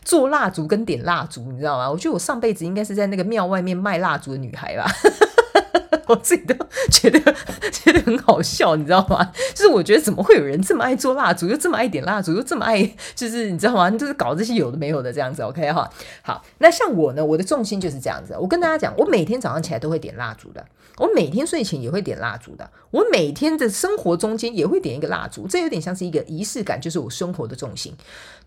[0.02, 1.88] 做蜡烛跟点蜡烛，你知道吗？
[1.88, 4.90] 我觉得我上辈子应该是在那个庙外面卖蜡烛的女孩吧。
[6.08, 6.54] 我自己都
[6.90, 7.20] 觉得
[7.70, 9.32] 觉得很好笑，你知道吗？
[9.54, 12.82] 就是我觉得怎么会有人这么爱做蜡烛，又这么爱点蜡烛，又这么爱，
[13.14, 13.90] 就是你知道吗？
[13.90, 15.88] 就是搞这些有的没有的这样子，OK 哈。
[16.22, 18.34] 好，那像我呢，我的重心就是这样子。
[18.40, 20.64] 我跟大家讲，我每天早上起来都会点蜡烛的，
[20.96, 27.94] 我每天睡前也会点蜡烛的，我每天的生活中间也会点一个蜡烛，这有点像是一个仪式感，就是我生活的重心。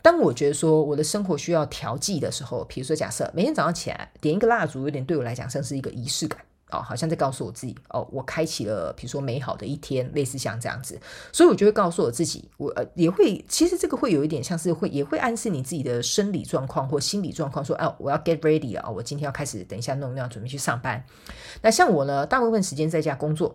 [0.02, 6.40] 当我觉得说我的生活需要调剂的时候，比如说假设每天早上起来点一个蜡烛，有点对我来讲像是一个仪式感。
[6.72, 11.00] 哦，好像在告诉我自己，哦，我开启了，比如说美好的一天，类似像这样子，
[11.32, 21.04] 所以我就会告诉我自己，我呃也会，其实这个会有一点像是会，也会暗示你自己的生理状况或心理状况，说，哦，我要 get ready 啊，我今天要开始，等一下弄弄，准备去上班。
[21.62, 23.54] 那像我呢，大部分时间在家工作，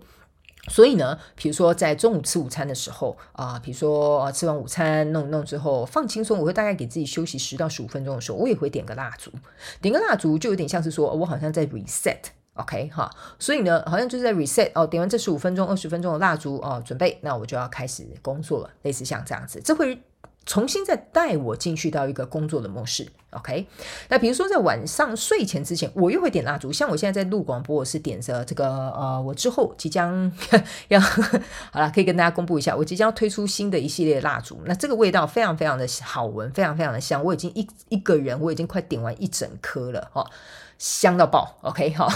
[0.69, 9.31] 所以呢，比如说在中午吃午餐的时候啊，比如说吃完午餐弄弄之后放轻松，我会大概给自己休息十到十五分钟的时候，我也会点个蜡烛，
[9.81, 12.19] 点个蜡烛就有点像是说我好像在 reset。
[12.57, 20.01] OK 哈，所以呢，好像就是在 reset 哦，点完这十五分钟、二十分钟的蜡烛哦，准备，那我就要开始工作了，类似像这样子，这会
[20.45, 23.07] 重新再带我进去到一个工作的模式。
[23.31, 23.67] OK，
[24.09, 30.33] 那比如说在晚上睡前之前，我又会点蜡烛，像我现在在录广播，我是点着这个呃，我之后即将
[30.89, 30.99] 要
[31.71, 40.25] 好了，可以跟大家公布一下，我即将要推出新的一系列蜡烛，那这个味道非常非常的好闻，非常非常的香，我已经一一个人我已经快点完一整颗了哈。
[40.79, 42.07] 香到爆，OK 哈，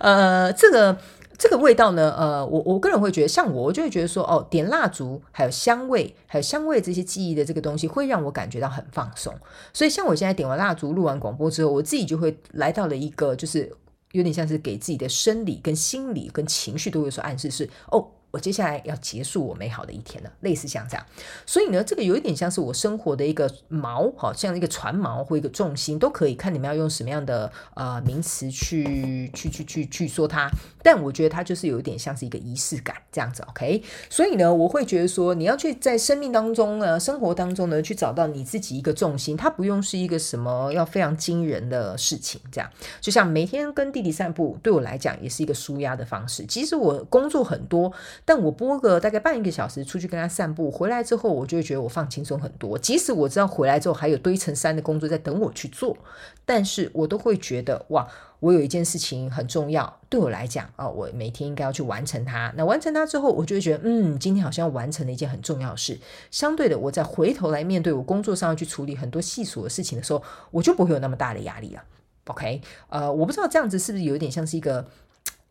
[0.00, 0.98] 呃，这个
[1.38, 9.34] 这个味道呢，呃，我我个人会觉得，像我，我就会觉得说，哦，点蜡烛，还有香味，还有香味这些记忆的这个东西，会让我感觉到很放松。
[9.72, 13.72] 所以，像我现在点完蜡烛，录完广播之后，我自己就会来到了一个，就是
[14.12, 18.08] 有点像是给自己的生理、跟心理、跟情绪都有所暗示是，哦。
[18.32, 21.06] 我接下来要结束我美好的一天了，类似像这样，
[21.46, 30.50] 所以呢，这个有一点像是我生活的一个锚，好像一个船锚或一个重心都可以，看你们要用什么样的呃名词去去去去去说它。
[30.82, 33.82] 但我觉得它就是有一点像是一个仪式感这样子，OK？
[34.10, 46.44] 所以呢，我会觉得说你要去在生命当中呢，生活当中呢，去找到你自己一个重心，它不用是一个什么要非常惊人的事情，这样就像每天跟弟弟散步，对我来讲也是一个舒压的方式。
[46.44, 47.90] 其实我工作很多。
[48.26, 52.76] 但我播个大概半一个小时出去跟他散步，回来之后我就会觉得我放轻松很多。
[52.76, 55.96] 即使我知道回来之后还有堆成山的工作在等我去做，
[56.44, 58.08] 但是我都会觉得哇，
[58.40, 62.52] 我有一件事情很重要，对我来讲啊，我每天应该要去完成它。
[62.56, 65.96] 那完成它之后，我就会觉得嗯，今天好像完成了一件很重要的事。
[66.32, 71.84] 相对的，我再回头来面对我工作上要去处理很多细琐的事情的时候，我就不会有那么大的压力了。
[72.26, 74.84] OK，呃，我不知道这样子是不是有点像是一个。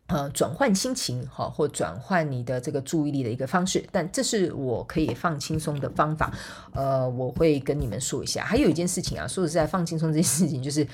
[0.08, 6.32] 呃，转换心情哈，或转换你的这个注意力的一个方式，但这是我可以放轻松的方法。
[6.72, 8.44] 呃，我会跟你们说一下。
[8.44, 10.86] 还有一件事情啊，说实在，放轻松这件事情，就是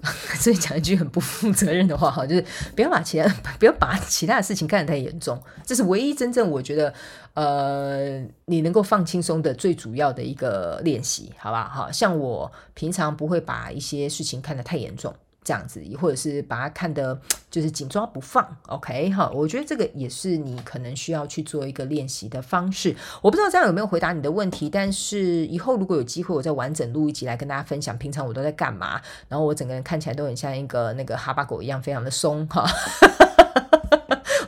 [0.40, 2.42] 所以讲一句很不负责任的话哈，就是
[2.74, 3.28] 不要把其他
[3.60, 5.38] 不要把其他的事情看得太严重。
[5.66, 6.94] 这是唯一真正我觉得
[7.34, 11.68] 呃，你能够放轻松的最主要的一个练习，好吧？
[11.68, 15.14] 哈，像我平常不会把一些事情看得太严重。
[15.46, 17.16] 这样子，或者是把它看得
[17.48, 22.94] 就是紧抓不放，OK 哈，我觉得这个也是你可能需要去做一个练习的方式。
[23.22, 32.68] 我不知道这样有没有回答你的问题，但是以后如果有机会，我再完整录一集来跟大家分享，平常我都在干嘛，然后我整个人看起来都很像一个那个哈巴狗一样，非常的松哈。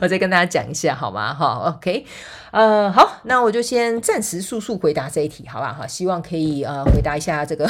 [0.01, 1.33] 我再跟大家讲一下好吗？
[1.33, 2.05] 哈，OK，
[2.51, 5.73] 呃，好，那我就先暂时速速回答这一题，好吧？
[5.73, 7.69] 哈，希望可以呃回答一下这个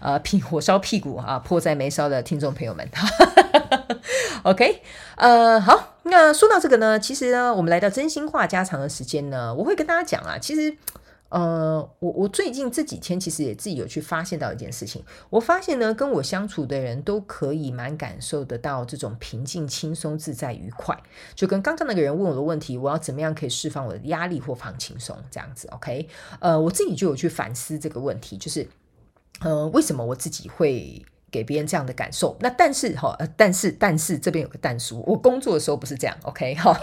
[0.00, 2.88] 呃屁火烧屁股啊，迫在眉梢的听众朋友们。
[4.42, 4.82] OK，
[5.16, 10.76] 呃，好，那说到这个呢，其实呢，我们来到真心话家常的时间呢，我会跟大家讲啊，其实。
[11.28, 20.96] 呃，我我最近这几天其实也自己有去发现到一件事情，我发现呢，跟我相处的人都可以蛮感受得到这种平静、轻松、自在、愉快。
[21.34, 26.08] 就跟刚刚那个人问我的问题，我要怎么样可以释放我的压力或放轻松这样子？OK，
[26.38, 28.68] 呃，我自己就有去反思这个问题，就是
[29.40, 32.36] 呃，为什么我自己会给别人这样的感受？
[32.40, 36.80] 那但是哈，呃，但是但是这边有个但书，我工作的时候不是这样，OK，哈。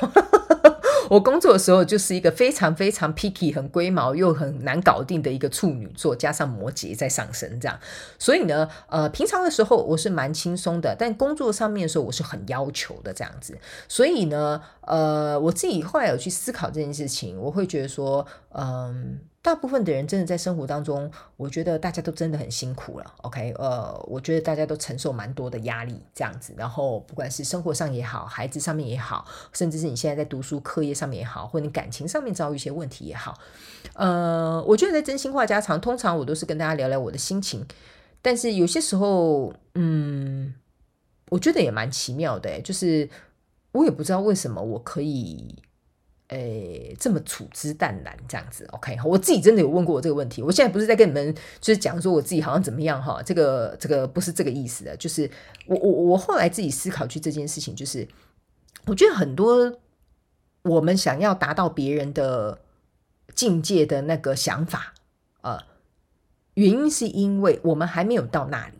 [1.14, 7.80] 我工作的时候就是一个非常非常 picky、很龟毛又很难搞定的一个处女座，加上摩羯在上升，这样。
[8.18, 13.56] 所以呢，呃，平常的时候我是蛮轻松的，但工作上面的时候我是很要求的这样子。
[13.88, 23.14] 所以呢，呃，我自己后来有去思考这件事情，我会觉得说，嗯、大部分的人真的在生活当中，我觉得大家都真的很辛苦了。
[23.24, 26.54] OK，呃，我觉得大家都承受蛮多的压力，这样子。
[26.58, 33.38] 然后不管是生活上也好，孩子上面也好，甚至是你现在在读书课业上面也好，或者你感情上面遭遇一些问题也好，
[33.96, 37.68] 呃，我觉得在真心话家常，通常我都是跟大家聊聊我的心情。
[38.22, 40.56] 但是有些时候，嗯，
[41.30, 43.10] 我觉得也蛮奇妙的，就是。
[43.74, 45.56] 我也不知道为什么我可以。
[46.30, 50.42] 诶，这么处之淡然这样子，OK，我自己真的有问过我这个问题。
[50.42, 55.30] 我现在不是在跟你们就是讲说我自己好像怎么样哈，这个这个不是这个意思的，就是
[55.68, 58.08] 我我我后来自己思考去这件事情，就是
[58.86, 59.78] 我觉得很多
[60.64, 62.58] 我们想要达到别人的
[63.36, 64.96] 境界的那个想法，
[65.42, 65.60] 呃，
[66.56, 68.80] 原因是因为我们还没有到那里，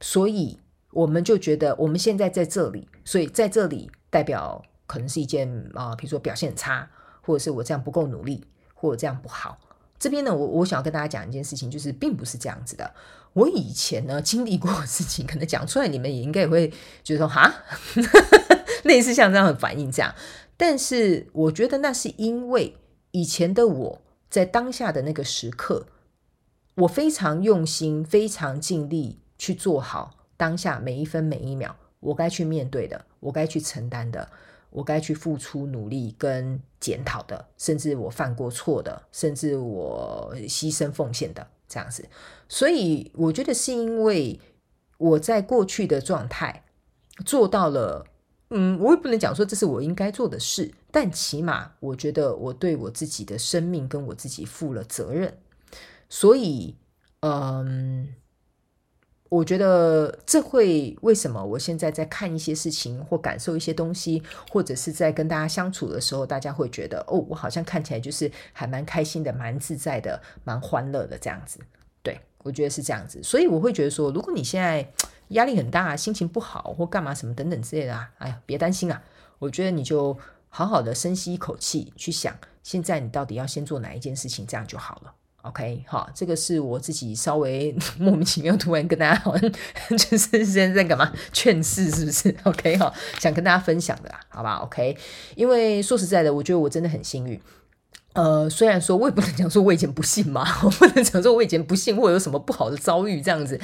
[0.00, 0.58] 所以
[0.90, 4.62] 我们就觉得我们现在在这里，所以在这里代表。
[4.86, 6.88] 可能是一件啊，比如说表现很差，
[7.20, 8.44] 或者是我这样不够努力，
[8.74, 9.58] 或者这样不好。
[9.98, 12.92] 这边呢，我我想要跟大家讲一件事情，就是并不是这样子的。
[13.32, 16.68] 我以前呢经历过的事情，可能讲出来你们也应该也会
[17.02, 17.52] 觉得说哈，
[18.84, 20.14] 类似像这样的反应这样。
[20.56, 22.76] 但是我觉得那是因为
[23.10, 25.86] 以前的我在当下的那个时刻，
[26.76, 34.28] 我非常用心、非常尽力去做好当下每一分每一秒我该去面对的，我该去承担的。
[34.76, 42.06] 我该去付出努力跟检讨的，甚至我犯过错的，甚至我牺牲奉献的这样子。
[42.46, 44.38] 所以我觉得是因为
[44.98, 46.62] 我在过去的状态
[47.24, 48.06] 做到了，
[48.50, 55.38] 嗯，我也不能讲说这是我应该做的事，但起码我觉得我对我自己的生命跟我自己负了责任。
[56.10, 56.76] 所以，
[57.20, 58.14] 嗯。
[59.28, 71.58] 我觉得这会为什么我现在在看一些事情或感受一些东西，或者是在跟大家相处的时候，大家会觉得哦，我好像看起来就是还蛮开心的、蛮自在的、蛮欢乐的这样子。
[72.02, 74.88] 对，我觉得是这样子，所以我会觉得说，如果你现在
[75.30, 79.02] 压力很大、心情不好或干嘛什么等等之类的啊，哎呀，别担心啊，
[79.40, 80.16] 我觉得你就
[80.48, 85.12] 好好的深吸一口气，去想现在你到底要先做哪一件事情，这样就好了。
[85.48, 89.50] OK，好，这个是我自己稍微 莫名其妙突然跟大家好像
[89.96, 94.96] 就是现在在干嘛劝世是不是？OK，好，想跟大家分享的啦，好吧？OK，
[95.36, 97.40] 因为说实在的，我觉得我真的很幸运。
[98.14, 103.60] 呃，虽然说我也不能讲说我以前不幸嘛， 我不能讲说我以前不幸或有什么不好的遭遇这样子，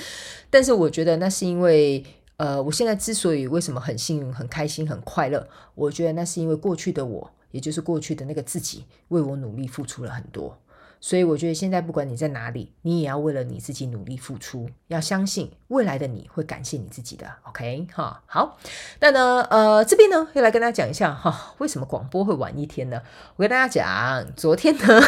[0.51, 2.05] 但是我觉得那是因为
[2.37, 10.59] 呃，我现在之所以为什么很幸运、很开心、很快乐，我觉得那是因为过去的我，也就是过去的那个自己，为我努力付出了很多。
[11.05, 17.27] 所以我觉得现在不管你在哪里，你也要为了你自己努力付出，要相信未来的你会感谢你自己的。
[17.43, 18.57] OK 哈，好，
[19.01, 23.03] 那呢，呃，这边呢又来跟大家讲一下哈，为什么广播会晚一天呢？
[23.35, 25.03] 我跟大家讲，昨天呢。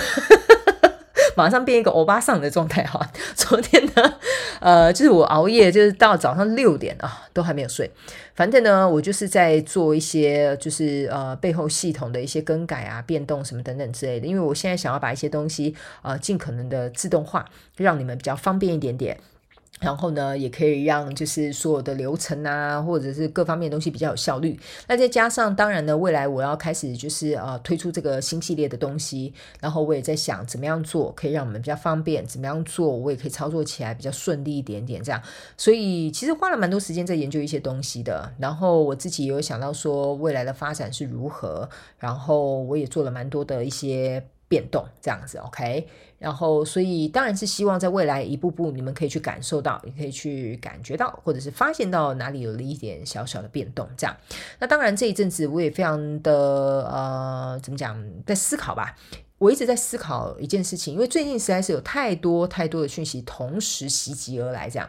[1.36, 3.10] 马上变一个欧巴桑的状态哈！
[3.34, 4.14] 昨天呢，
[4.60, 7.90] 呃，就是我熬夜，就是到早上六点啊，都还没有睡。
[8.34, 14.26] 反正呢，我就是在做一些，就是呃背后系统的一些更改啊、变动什么等等之类的。
[14.26, 17.44] 因为我现在想要把一些东西呃尽可能的自动化，
[17.76, 19.18] 让你们比较方便一点点。
[19.84, 24.58] 然后呢，也可以让就是所有的流程啊，或者是各方面东西比较有效率。
[24.88, 35.20] 那再加上，当然呢，未来我要开始就是呃推出这个新系列的东西，然后我也在想怎么样做可以让我们比较方便，怎么样做我也可以操作起来比较顺利一点点这样。
[35.58, 38.32] 所以其实花了蛮多时间在研究一些东西的。
[38.38, 41.68] 然后我自己也有想到说未来的发展是如何，
[41.98, 44.24] 然后我也做了蛮多的一些。
[44.54, 45.84] 变动这样子，OK，
[46.20, 54.16] 然后所以当然是希望在未来一步步你们可以去感受到，也可以去感觉到，或者是发现到哪里有了一点小小的变动，这样。
[54.60, 58.94] 那当然这一阵子我也非常的呃，怎么讲，在思考吧。
[59.38, 64.88] 我一直在思考一件事情，因为最近实在是有太多太多的讯息同时袭击而来，这样。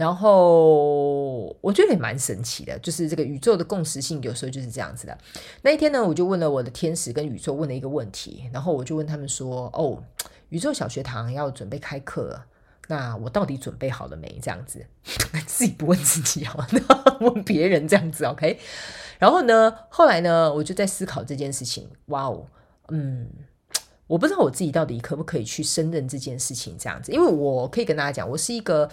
[0.00, 5.18] 然后我觉得也蛮神奇的，就是这个宇宙的共识性有时候就是这样子的。
[5.60, 10.02] 那一天呢，我就问了我的天使跟宇宙问了一个问题，然后我就问他们说：“哦，
[10.48, 12.46] 宇宙小学堂要准备开课了，
[12.88, 14.82] 那我到底准备好了没？”这样子，
[15.46, 16.66] 自己不问自己哦，
[17.20, 18.58] 问别人这样子，OK。
[19.18, 21.86] 然后呢，后来呢，我就在思考这件事情。
[22.06, 22.46] 哇哦，
[22.88, 23.28] 嗯，
[24.06, 28.88] 我不知道我自己到底可不可以去胜任这件事情这样子，因为我可以跟大家讲，我是一个。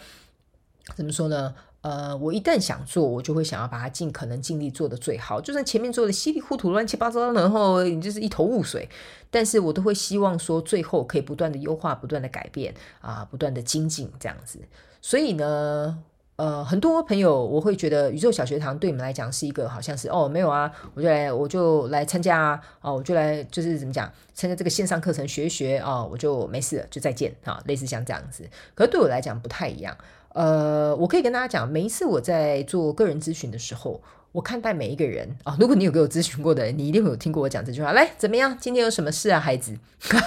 [0.96, 1.54] 怎么说呢？
[1.82, 5.40] 呃，我一旦想做，我就会想要把它尽可能尽力做得最好。
[5.40, 8.90] 就算前面做的稀里糊涂、乱七八糟，然后你就是一头雾水，
[9.30, 14.60] 但是我都会希望说，最后可以不断的优化、不断的改变啊、不断的精进这样子。
[15.02, 15.98] 所以呢，
[16.36, 28.50] 呃，很多朋友我会觉得宇宙小学堂对你们来讲是一个好像是哦，没有啊，我就来我就来参加啊，哦，我就来就是怎么讲，参加这个线上课程学学啊、哦，我就没事了，就再见啊，类似像这样子。
[28.76, 29.96] 可是对我来讲不太一样。
[30.34, 37.94] 呃，我可以跟大家讲，每一次我在做个人咨询的时候，我看待每一个人啊，如果你有给我咨询过的，你一定会有听过我讲这句话。
[37.94, 38.56] 来，怎么样？
[38.60, 39.76] 今天有什么事啊，孩子？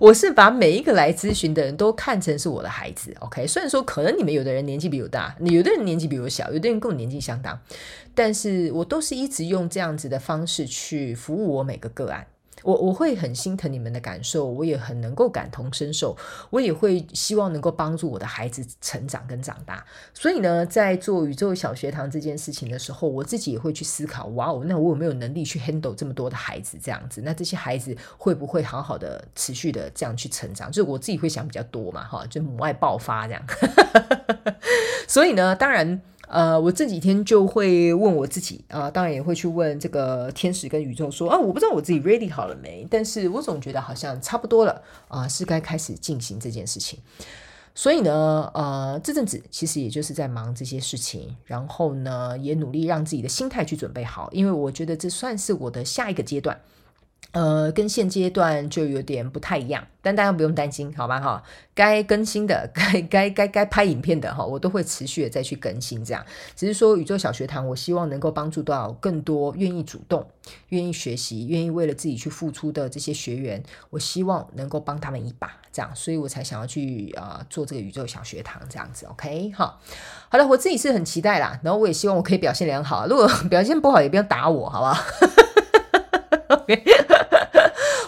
[0.00, 3.46] 我是把每一个来咨询的人都看成是我的孩子，OK？
[3.46, 7.58] 虽然说可能你们有的人年纪比我大，有的人年纪比我小，有的人跟我年纪相当，
[8.14, 12.26] 但是我都是一直用这样子的方式去服务我每个个案。
[12.64, 16.16] 我我会很心疼你们的感受，我也很能够感同身受，
[16.48, 19.84] 我也会希望能够帮助我的孩子成长跟长大。
[20.14, 26.78] 所以呢，在做宇宙小学堂这件事情的时候，我自己也会去思考：哇哦，那我有没有能力去 handle 这么多的孩子？
[26.82, 30.70] 这样子，那这些孩子会不会好好的持续的这样去成长？
[30.72, 33.42] 就是我自己会想比较多嘛，哈，就母爱爆发这样。
[35.06, 36.00] 所以呢，当然。
[36.34, 46.98] 呃，我这几天就会问我自己啊、当然也会去问这个天使跟宇宙说啊，我不知道我自己 ready 好了没，但是我总觉得好像差不多了啊、是该开始进行这件事情。
[47.72, 56.60] 所以呢，呃，这阵子其实也就是在忙这些事情，然后呢，也努力让自己的心态去准备好，因为我觉得这算是我的下一个阶段。
[57.32, 61.42] 呃，跟现阶段就有点不太一样，但大家不用担心，好吧哈？
[61.74, 66.04] 该更新的，该该该该拍影片的哈，我都会持续的再去更新。
[66.04, 70.24] 这样，只是说宇宙小学堂，我希望能够帮助到更多愿意主动、
[70.68, 73.60] 愿意学习、愿意为了自己去付出的这些学员，
[73.90, 79.06] 我希望能够帮他们一把，这样，所以我才想要去啊、做这个宇宙小学堂这样子。
[79.06, 79.80] OK 哈，
[80.28, 85.04] 好了，我自己是很期待啦，然后我也希望我可以表现良好，如果 表现不好也不要打我，好不好
[86.50, 87.30] ？OK。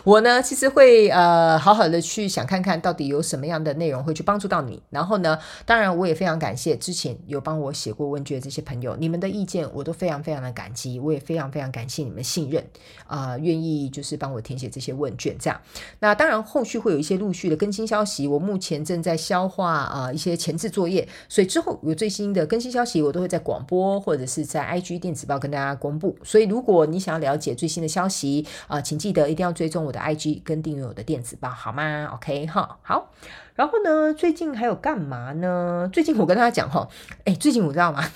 [0.06, 4.80] 我呢，其实会呃好好的去想看看到底有什么样的内容会去帮助到你。
[4.88, 12.64] 然后呢，当然我也非常感谢之前有帮我写过问卷这些朋友，你们的意见我都非常非常的感激，我也非常非常感谢你们信任
[13.08, 15.36] 啊、愿意就是帮我填写这些问卷。
[15.40, 15.60] 这样，
[15.98, 26.16] 那当然后续会有一些陆续的更新消息，我目前正在消化啊、一些前置作业，所以之后有最新的更新消息，我都会在广播或者是在 IG 电子报跟大家公布。
[26.22, 33.12] 所以如果你想要了解最新的消息啊、请记得一定要追踪我 IG 跟订阅我的电子报好吗？OK 哈，好。
[33.54, 35.88] 然后呢，最近还有干嘛呢？
[35.92, 36.88] 最近我跟大家讲哈，
[37.24, 38.04] 哎，最近我知道吗？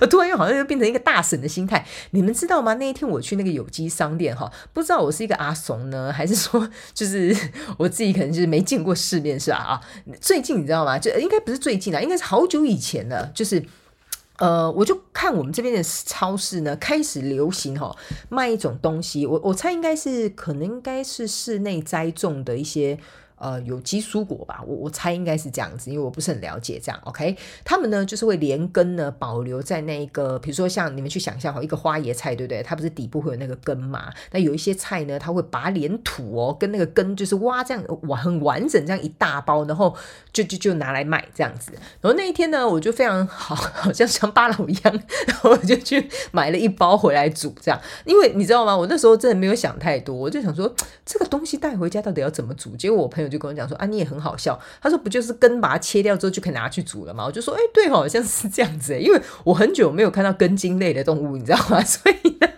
[0.00, 1.86] 我突然又好像又变成一个大婶的心态。
[2.10, 2.74] 你们知道吗？
[2.74, 7.36] 那一天我去那个有机商店哈，不知道我是一个阿怂呢，还是说就是
[7.78, 9.58] 我自己可能就是没见过世面是吧？
[9.58, 9.80] 啊，
[10.20, 10.98] 最近你知道吗？
[10.98, 13.64] 就应该不是最近啊，应该是好久以前了，就是。
[14.38, 17.94] 呃，我就看我们这边的超市呢，开始流行哈、
[18.28, 22.98] 卖一种东西，我我猜应该是可能应该是室内栽种的一些。
[23.42, 27.00] 呃，有机蔬果吧，我我猜应该是这样子，因为我不是很了解这样。
[27.02, 32.62] OK，他们呢就是会连根呢保留在那一个，比如说像你们去想象哈，一个花椰菜，对不对？
[32.62, 34.12] 它不是底部会有那个根嘛？
[34.30, 39.92] 那有一些菜呢，它会把它连土哦，跟那个根就是挖这样完很完整这样一大包，然后
[40.32, 41.72] 就就就拿来卖这样子。
[42.00, 47.80] 然后那一天呢，我就非常好， 好像像巴老一样，然后我就去买了一包回来煮这样。
[48.04, 48.76] 因为你知道吗？
[48.76, 50.72] 我那时候真的没有想太多，我就想说
[51.04, 52.76] 这个东西带回家到底要怎么煮？
[52.76, 53.31] 结果我朋友。
[53.32, 54.60] 就跟我讲说啊，你也很好笑。
[54.80, 57.24] 他说不就是根把它切掉之后就可以拿去煮了吗？
[57.24, 58.98] 我就说哎，对哦，好像是这样子。
[58.98, 61.82] 因为我很久没有看到根茎类的动物，你知道吗？
[61.82, 62.48] 所以呢，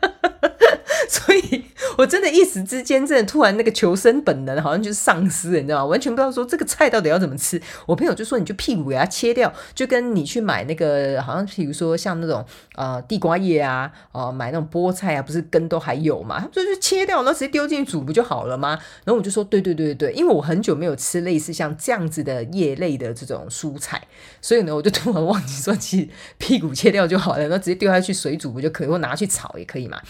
[1.09, 1.65] 所以。
[1.97, 5.85] 我真的一时之间，真的突然那个求生本能好像就是丧失，你知道吗？
[5.85, 7.61] 完全不知道说这个菜到底要怎么吃。
[7.87, 12.45] 我朋友就说，你就屁股给它切掉，就跟你去买那个好像，比如说像那种
[12.75, 16.41] 呃地瓜叶啊，哦、买那种菠菜啊，不是根都还有嘛？
[16.41, 18.71] 他说就切掉，然后直接丢进去煮不就好了吗？
[19.05, 24.03] 然后我就说，对对对对对，因为我很久没有吃类似像这样子的叶类的这种蔬菜，
[24.41, 30.01] 所以呢，我就突然忘记说，其实屁股切掉就好了，然后直接丢下去水煮不就可以，或拿去炒也可以嘛。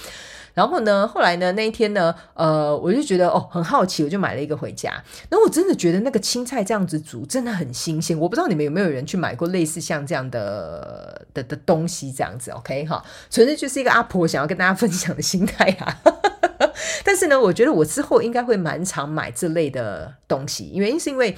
[0.55, 4.90] 然后呢，后来呢，那一天呢，呃，我就觉得哦，很好奇，我就买了一个回家。
[5.28, 8.18] 然后我真的觉得那个青菜这样子煮真的很新鲜。
[8.18, 15.98] 我不知道你们有没有人去买过类似像这样的的的东西，这样子，OK 哈，纯粹就是一个阿婆想要跟大家分享的心态啊。
[17.05, 21.36] 但是呢，我觉得我之后应该会蛮常买这类的东西，原因是因为。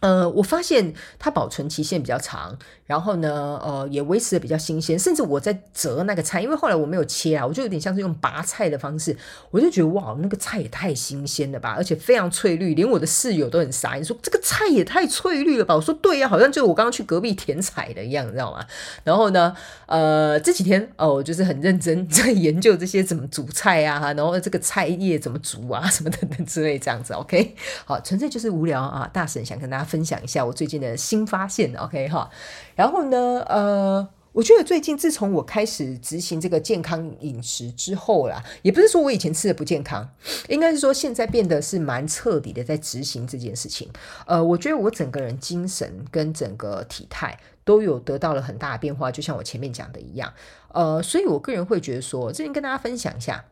[0.00, 4.98] 呃，我发现它保存期限比较长，然后呢，呃，也维持的比较新鲜。
[4.98, 9.16] 甚至我在折那个菜，因为后来我没有切啊，我就有点像是用拔菜的方式，
[9.50, 15.76] 我就觉得哇，那个菜也太新鲜了吧，而且非常翠绿，连我的室友都很傻你，说这个菜也太翠绿了吧。
[15.76, 18.64] 我说对呀，好像就我刚刚去隔壁田采的一样，你知道吗？
[19.04, 19.54] 然后呢，
[19.86, 27.12] 呃，这几天哦，我就是很认真 在研究这些怎么煮菜啊，然后这个菜叶怎么煮啊，什么等等之类这样子。
[27.14, 27.54] OK，
[27.84, 29.82] 好，纯粹就是无聊啊，大婶想跟大家。
[29.92, 32.30] 分享一下我最近的新发现，OK 哈，
[32.74, 40.08] 然后呢，呃，我觉得最近自从我开始执行这个健康饮食之后啦，也不是说我以前吃的不健康，
[40.48, 43.90] 应该是说现在变得是蛮彻底的在执行这件事情。
[44.26, 50.32] 呃，我觉得我整个人精神跟整个体态都有得到了很大的变化，就像我前面讲的一样。
[50.72, 53.44] 呃，所以我个人会觉得说，这边跟大家分享一下。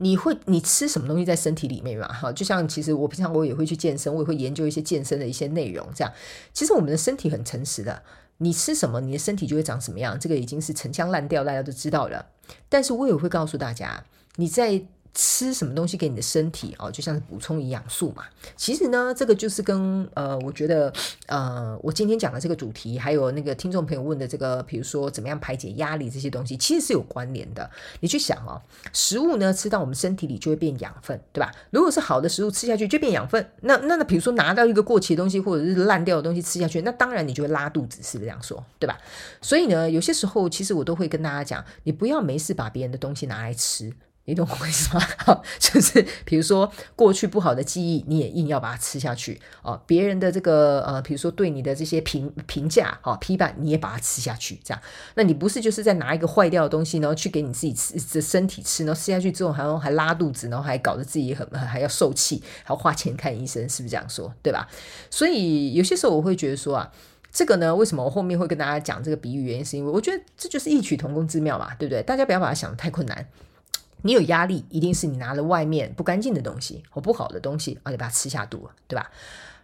[0.00, 2.06] 你会你吃什么东西在身体里面嘛？
[2.06, 5.84] 哈，就像其实我平常我也会去健身，我也会研究一些健身的一些内容。
[5.92, 6.12] 这样，
[6.52, 8.00] 其实我们的身体很诚实的，
[8.38, 10.18] 你吃什么，你的身体就会长什么样。
[10.18, 12.26] 这个已经是陈腔滥调，大家都知道了。
[12.68, 14.04] 但是我也会告诉大家，
[14.36, 14.82] 你在。
[15.14, 18.24] 吃什么东西给你的身体哦，就像是补充营养素嘛。
[18.56, 20.92] 其实呢，这个就是跟呃，我觉得
[21.26, 27.68] 呃，我今天讲的这个主题，还有那个听众朋友问的这个，比如说怎么样排解压力这些东西，其实是有关联的。
[28.00, 31.50] 你去想哦，食物呢吃到我们身体里就会变养分，对吧？
[31.70, 38.64] 如果是好的食物吃下去就变养分，那那那比如说拿到一个过期的东西或者是烂掉的东西吃下去，那当然你就会拉肚子，是不是这样说？
[38.78, 38.96] 对吧？
[39.40, 43.92] 所以呢，有些时候其实我都会跟大家讲，你不要没事把别人的东西拿来吃。
[44.28, 45.02] 你懂我意思吗？
[45.58, 49.80] 就是比如说过去不好的记忆，你也硬要把它吃下去哦。
[49.86, 54.82] 别人的这个呃，比如说对你的这些评评价、好、哦、批判，你也把它吃下去，这样，
[55.14, 64.30] 那你不是就是在拿一个坏掉的东西，然后去给你自己吃的身体吃，然后吃下去之后还还拉肚子，然后还搞得自己很还要受气，还要花钱看医生，是不是这样说？
[64.42, 64.68] 对吧？
[65.08, 66.92] 所以有些时候我会觉得说啊，
[67.32, 69.44] 这个呢，为什么我后面会跟大家讲这个比喻？
[69.44, 72.02] 原因是因为我觉得这就是异曲同工之妙嘛，对不对？
[72.02, 73.26] 大家不要把它想得太困难。
[74.02, 79.10] 你有压力，一定是你拿了外面不干净的东西或不好的东西，而且把它吃下肚了，对吧？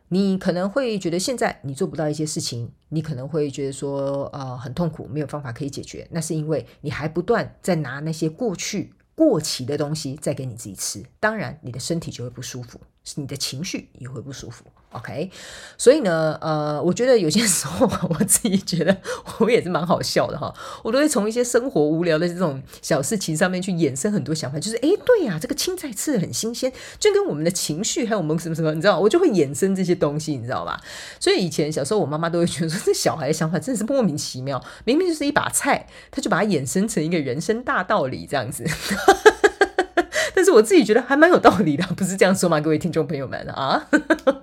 [0.08, 6.06] 你可能会觉得现在你做不到一些事情，你可能会觉得说，呃，很痛苦，没有方法可以解决。
[6.10, 12.78] 那是因为你还不断在拿那些过去过期的东西再给你自己吃，当然你的身体就会不舒服，
[13.16, 14.64] 你的情绪也会不舒服。
[14.94, 15.30] OK，
[15.76, 18.96] 所以呢，呃，我觉得有些时候我自己觉得
[19.38, 30.80] 我也是蛮好笑的哈，我都会从一些生活无聊的这种小事情上面去衍生很多想法，就是诶，对呀，这个青菜吃的很新鲜，就跟我们的情绪还有我们什么什么，你知道，我就会衍生这些东西，你知道吧？
[31.18, 38.64] 所以以前小时候我妈妈都会觉得说，这小孩的想法真的是莫名其妙，明明就是一把菜，他就把它衍生成一个人生大道理这样子。
[40.44, 42.60] 是我自己觉得还蛮有道理的， 不是这样说吗？
[42.60, 43.86] 各位听众朋友们啊，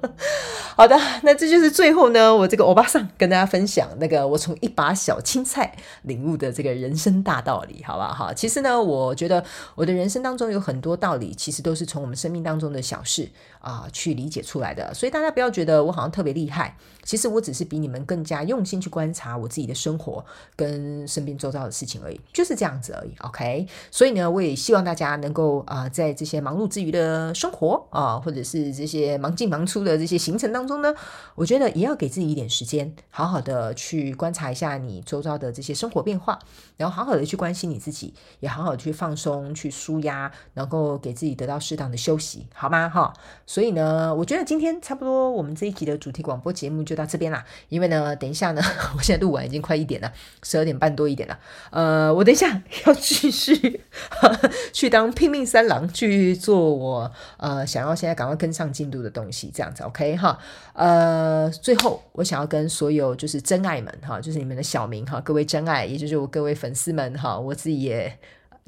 [0.75, 8.13] 好的，那这就是最后呢，我这个欧巴桑跟大家分享那个我从一把小青菜领悟的这个人生大道理，好不好？
[8.13, 9.43] 哈，其实呢，我觉得
[9.75, 13.29] 我的人生当中有很多道理，其实都是从我们生命当中的小事
[13.59, 20.25] 啊、去理解出来的，所以大家不要觉得我好像特别厉害，其实我只是比你们更加用心去观察我自己的生活
[20.55, 23.11] 跟身边周遭的事情而已，就是这样子而已。
[23.19, 25.87] OK，所以呢，我也希望大家能够啊。
[25.91, 30.93] 在这些忙碌之余的生活啊，或者是这些忙进忙出的这些行程当中呢，
[31.35, 36.39] 我觉得也要给自己一点时间，好好的去观察一下你周遭的这些生活变化，
[36.77, 42.89] 然后好好的去关心你自己，也好好的去放松、去舒压，能够给自己得到适当的休息，好吗？
[42.89, 43.13] 哈，
[43.45, 47.43] 所以呢，我觉得今天差不多我们这一集的主题广播节目就到这边啦。
[47.69, 48.61] 因为呢，等一下呢，
[48.95, 50.11] 我现在录完已经快一点了，
[50.43, 51.39] 十二点半多一点了。
[51.71, 53.81] 呃，我等一下 要继续
[54.71, 55.80] 去当拼命三郎。
[55.89, 60.38] 去做我呃想要现在赶快跟上进度的东西，这样子 OK 哈。
[60.73, 68.17] 呃，最后我想要跟所有就是真爱们哈，就是你们的小名哈，各位真爱，也就是我各位粉丝们哈，我自己也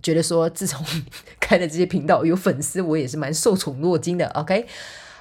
[0.02, 0.86] 觉得说，自从
[1.40, 4.68] 开了这些频道有粉丝，我也是蛮受宠若惊的 OK。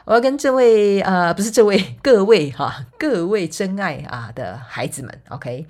[0.05, 5.64] 我要跟这位呃不是这位各位哈各位真爱啊的孩子们 OK，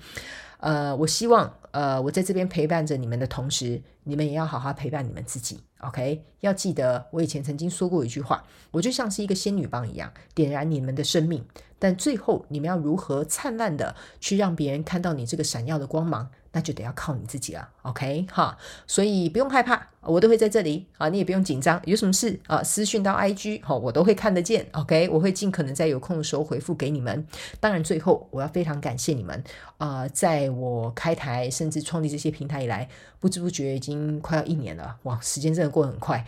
[0.57, 5.59] 呃，我希望呃我在这边陪伴着你们的同时，你们也要好好陪伴你们自己。
[5.87, 11.45] OK，要记得我以前曾经说过一句话，我就像是一个仙女棒一样，点燃你们的生命，
[11.77, 16.29] 但最后你们要如何灿烂的去让别人看到你这个闪耀的光芒？
[16.53, 27.25] 那就得要靠你自己了，OK 哈，所以不用害怕，我都会在这里啊，你也不用紧张，有什么事啊，私讯到 IG 哈，我都会看得见，OK，我会尽可能在有空的时候回复给你们。
[27.59, 29.43] 当然，最后我要非常感谢你们
[29.79, 32.87] 啊，在我开台甚至创立这些平台以来，
[33.19, 36.23] 不知不觉已经快要一年了，哇，时间真的过得很快。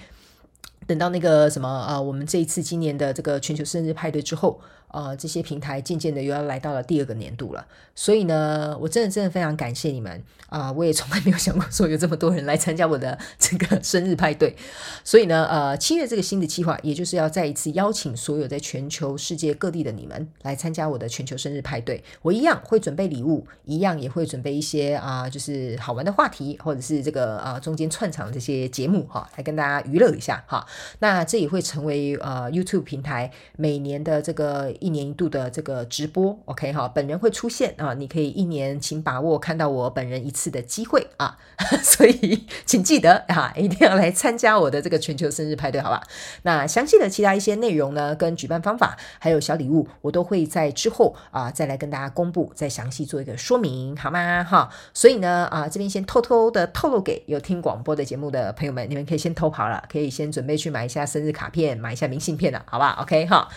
[0.88, 4.60] 等到那个什么啊，我们这一次今年的这个全球生日派对之后。
[4.96, 14.56] 呃，这些平台渐渐的又要来到了第二个年度了，所以呢，我真的真的非常感谢你们啊，我也从来没有想过说有这么多人来参加我的 这个生日派对，
[15.04, 22.02] 所以呢，呃，七月这个新的计划，也就是要再一次邀请所有在全球世界各地的你们来参加我的全球生日派对。
[22.22, 30.66] 我一样会准备礼物，一样也会准备一些啊，就是好玩的话题，或者是这个啊，呃，中间串场这些节目哈，来跟大家娱乐一下哈。
[31.00, 34.74] 那这也会成为呃 YouTube 平台每年的这个。
[34.86, 41.40] 一年一度的这个直播，OK 哈，本人会出现啊，你可以一年请把握看到我本人一次的机会啊，
[41.82, 46.04] 所以请记得啊，一定要来参加我的这个全球生日派对，好吧？
[46.44, 54.44] 那详细的其他一些内容呢，跟举办方法还有小礼物，我都会在之后啊再来跟大家公布，再详细做一个说明，好吗？
[54.44, 63.50] 哈，所以呢啊这边先偷偷的透露给有听广播的节目的朋友们，你们可以先偷跑了，可以先准备去买一下生日卡片，买一下明信片了，好吧？OK 哈。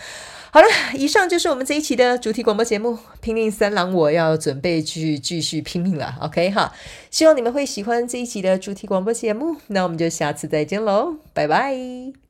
[0.50, 6.14] 好了，以上就是我们这一期的主题广播节目《拼命三郎》，我要准备去继续拼命了。
[6.22, 6.72] OK 哈，
[7.10, 9.56] 希望你们会喜欢这一期的主题广播节目。
[9.68, 12.27] 那我们就下次再见喽，拜拜。